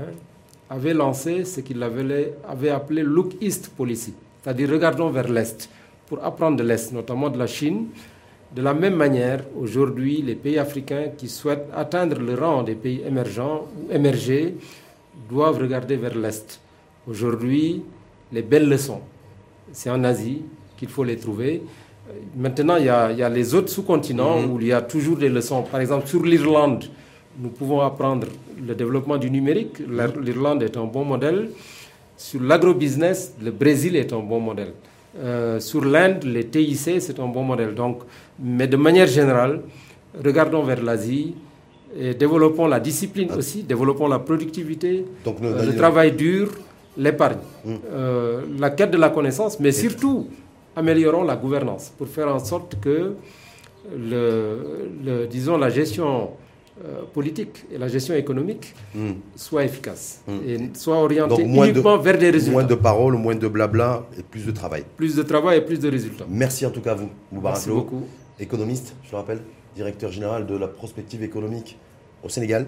avait 0.70 0.94
lancé 0.94 1.44
ce 1.44 1.60
qu'il 1.60 1.84
avait, 1.84 2.34
appelé 2.72 3.04
Look 3.04 3.34
East 3.41 3.70
Policy, 3.76 4.13
c'est-à-dire 4.41 4.70
regardons 4.70 5.10
vers 5.10 5.28
l'Est, 5.28 5.70
pour 6.08 6.24
apprendre 6.24 6.58
de 6.58 6.63
l'Est, 6.63 6.94
notamment 6.94 7.30
de 7.30 7.38
la 7.38 7.48
Chine. 7.48 7.88
De 8.56 8.62
la 8.62 8.74
même 8.74 8.96
manière, 8.96 9.44
aujourd'hui, 9.58 10.22
les 10.22 10.36
pays 10.36 10.58
africains 10.58 11.10
qui 11.17 11.28
souhaitent 11.30 11.67
atteindre 11.76 12.20
le 12.20 12.36
rang 12.36 12.63
des 12.63 12.76
pays 12.76 13.02
émergents 13.06 13.67
ou 13.78 13.91
émergés 13.94 14.56
doivent 15.30 15.58
regarder 15.60 15.96
vers 15.98 16.15
l'Est. 16.17 16.60
Aujourd'hui, 17.07 17.83
les 18.31 18.41
belles 18.41 18.69
leçons, 18.69 19.01
c'est 19.71 19.89
en 19.89 20.03
Asie 20.03 20.41
qu'il 20.77 20.89
faut 20.89 21.03
les 21.03 21.17
trouver. 21.17 21.61
Maintenant, 22.35 22.75
il 22.77 22.85
y 22.85 22.89
a, 22.89 23.29
les 23.29 23.53
autres 23.55 23.69
sous-continents 23.69 24.39
mm-hmm. 24.41 24.49
où 24.49 24.59
il 24.61 24.67
y 24.67 24.73
a 24.73 24.81
toujours 24.81 25.17
des 25.17 25.29
leçons. 25.29 25.63
Par 25.63 25.79
exemple, 25.81 26.07
sur 26.07 26.23
l'Irlande, 26.23 26.85
nous 27.39 27.49
pouvons 27.49 27.81
apprendre 27.81 28.27
le 28.65 28.75
développement 28.75 29.17
du 29.17 29.29
numérique. 29.31 29.79
L'Irlande 30.21 30.63
est 30.63 30.77
un 30.77 30.85
bon 30.85 31.05
modèle. 31.05 31.49
Sur 32.17 32.41
l'agrobusiness, 32.41 33.33
le 33.41 33.51
Brésil 33.51 33.95
est 33.95 34.13
un 34.13 34.19
bon 34.19 34.39
modèle. 34.39 34.73
Euh, 35.17 35.59
sur 35.59 35.83
l'Inde, 35.83 36.23
les 36.23 36.45
TIC, 36.45 37.01
c'est 37.01 37.19
un 37.19 37.27
bon 37.27 37.43
modèle. 37.43 37.73
Donc, 37.73 38.01
mais 38.39 38.67
de 38.67 38.77
manière 38.77 39.07
générale, 39.07 39.61
regardons 40.23 40.63
vers 40.63 40.81
l'Asie 40.83 41.35
et 41.97 42.13
développons 42.13 42.67
la 42.67 42.79
discipline 42.79 43.29
ah. 43.31 43.37
aussi, 43.37 43.63
développons 43.63 44.07
la 44.07 44.19
productivité, 44.19 45.05
euh, 45.27 45.65
le 45.65 45.75
travail 45.75 46.13
dur, 46.13 46.51
l'épargne, 46.97 47.38
hmm. 47.65 47.75
euh, 47.91 48.41
la 48.60 48.69
quête 48.69 48.91
de 48.91 48.97
la 48.97 49.10
connaissance, 49.10 49.60
mais 49.60 49.71
surtout 49.71 50.27
améliorons 50.75 51.23
la 51.23 51.36
gouvernance 51.36 51.91
pour 51.97 52.08
faire 52.08 52.27
en 52.34 52.39
sorte 52.39 52.80
que, 52.80 53.15
le 53.97 55.25
disons, 55.30 55.58
la 55.58 55.69
gestion 55.69 56.32
euh, 56.86 57.01
politique 57.13 57.65
et 57.71 57.77
la 57.77 57.88
gestion 57.88 58.15
économique 58.15 58.73
hmm. 58.95 59.12
soit 59.36 59.63
efficace 59.65 60.21
hmm. 60.27 60.39
et 60.47 60.69
soit 60.73 60.95
orientée 60.97 61.41
uniquement 61.43 61.97
vers 61.97 62.17
des 62.17 62.30
résultats. 62.30 62.54
Moins 62.54 62.63
de 62.63 62.75
paroles, 62.75 63.15
moins 63.17 63.36
de 63.36 63.47
blabla 63.47 64.06
et 64.17 64.23
plus 64.23 64.45
de 64.45 64.51
travail. 64.51 64.84
Plus 64.97 65.15
de 65.15 65.23
travail 65.23 65.58
et 65.60 65.62
plus 65.62 65.80
de 65.80 65.89
résultats. 65.89 66.25
Merci 66.30 66.65
en 66.65 66.71
tout 66.71 66.82
cas 66.82 66.91
à 66.91 66.95
vous, 66.95 67.10
Moubarak 67.32 67.58
Merci 67.58 67.69
beaucoup. 67.69 68.04
économiste, 68.39 68.95
je 69.06 69.12
le 69.12 69.17
rappelle, 69.17 69.41
directeur 69.75 70.12
général 70.12 70.45
de 70.47 70.56
la 70.58 70.67
prospective 70.67 71.23
économique 71.23 71.77
au 72.23 72.29
Sénégal. 72.29 72.67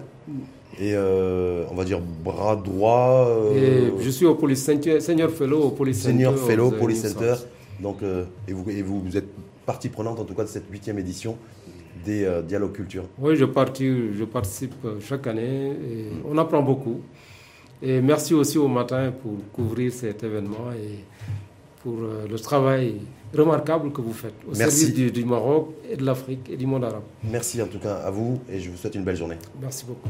Et 0.78 0.92
euh, 0.94 1.64
on 1.70 1.74
va 1.74 1.84
dire 1.84 2.00
bras 2.00 2.56
droit. 2.56 3.28
Euh, 3.28 3.90
je 4.00 4.10
suis 4.10 4.26
au 4.26 4.34
Police 4.34 4.64
Senior 4.64 5.30
Fellow 5.30 5.62
au 5.62 5.70
Police 5.70 6.02
Senior 6.02 6.36
Fellow 6.36 6.70
Police 6.72 7.06
Center. 7.06 7.34
Donc, 7.80 7.98
et, 8.48 8.52
vous, 8.52 8.70
et 8.70 8.82
vous, 8.82 9.00
vous 9.00 9.16
êtes 9.16 9.28
partie 9.66 9.88
prenante 9.88 10.18
en 10.20 10.24
tout 10.24 10.34
cas 10.34 10.44
de 10.44 10.48
cette 10.48 10.70
huitième 10.70 10.98
édition 10.98 11.36
des 12.04 12.24
euh, 12.24 12.42
dialogues 12.42 12.72
culture 12.72 13.04
Oui, 13.18 13.34
je, 13.36 13.44
je 13.44 14.24
participe 14.24 14.74
euh, 14.84 15.00
chaque 15.00 15.26
année 15.26 15.70
et 15.70 16.06
on 16.28 16.36
apprend 16.38 16.62
beaucoup. 16.62 17.00
Et 17.82 18.00
merci 18.00 18.34
aussi 18.34 18.58
au 18.58 18.68
matin 18.68 19.12
pour 19.22 19.32
couvrir 19.52 19.92
cet 19.92 20.22
événement 20.22 20.72
et 20.72 21.04
pour 21.84 21.98
euh, 22.00 22.26
le 22.28 22.38
travail 22.38 22.94
remarquable 23.36 23.92
que 23.92 24.00
vous 24.00 24.14
faites 24.14 24.34
au 24.50 24.54
service 24.54 24.94
du, 24.94 25.10
du 25.12 25.24
Maroc 25.24 25.68
et 25.90 25.96
de 25.96 26.04
l'Afrique 26.04 26.48
et 26.50 26.56
du 26.56 26.66
monde 26.66 26.84
arabe. 26.84 27.02
Merci 27.22 27.60
en 27.60 27.66
tout 27.66 27.78
cas 27.78 27.96
à 27.96 28.10
vous 28.10 28.40
et 28.50 28.58
je 28.58 28.70
vous 28.70 28.76
souhaite 28.76 28.94
une 28.94 29.04
belle 29.04 29.16
journée. 29.16 29.36
Merci 29.60 29.84
beaucoup. 29.84 30.08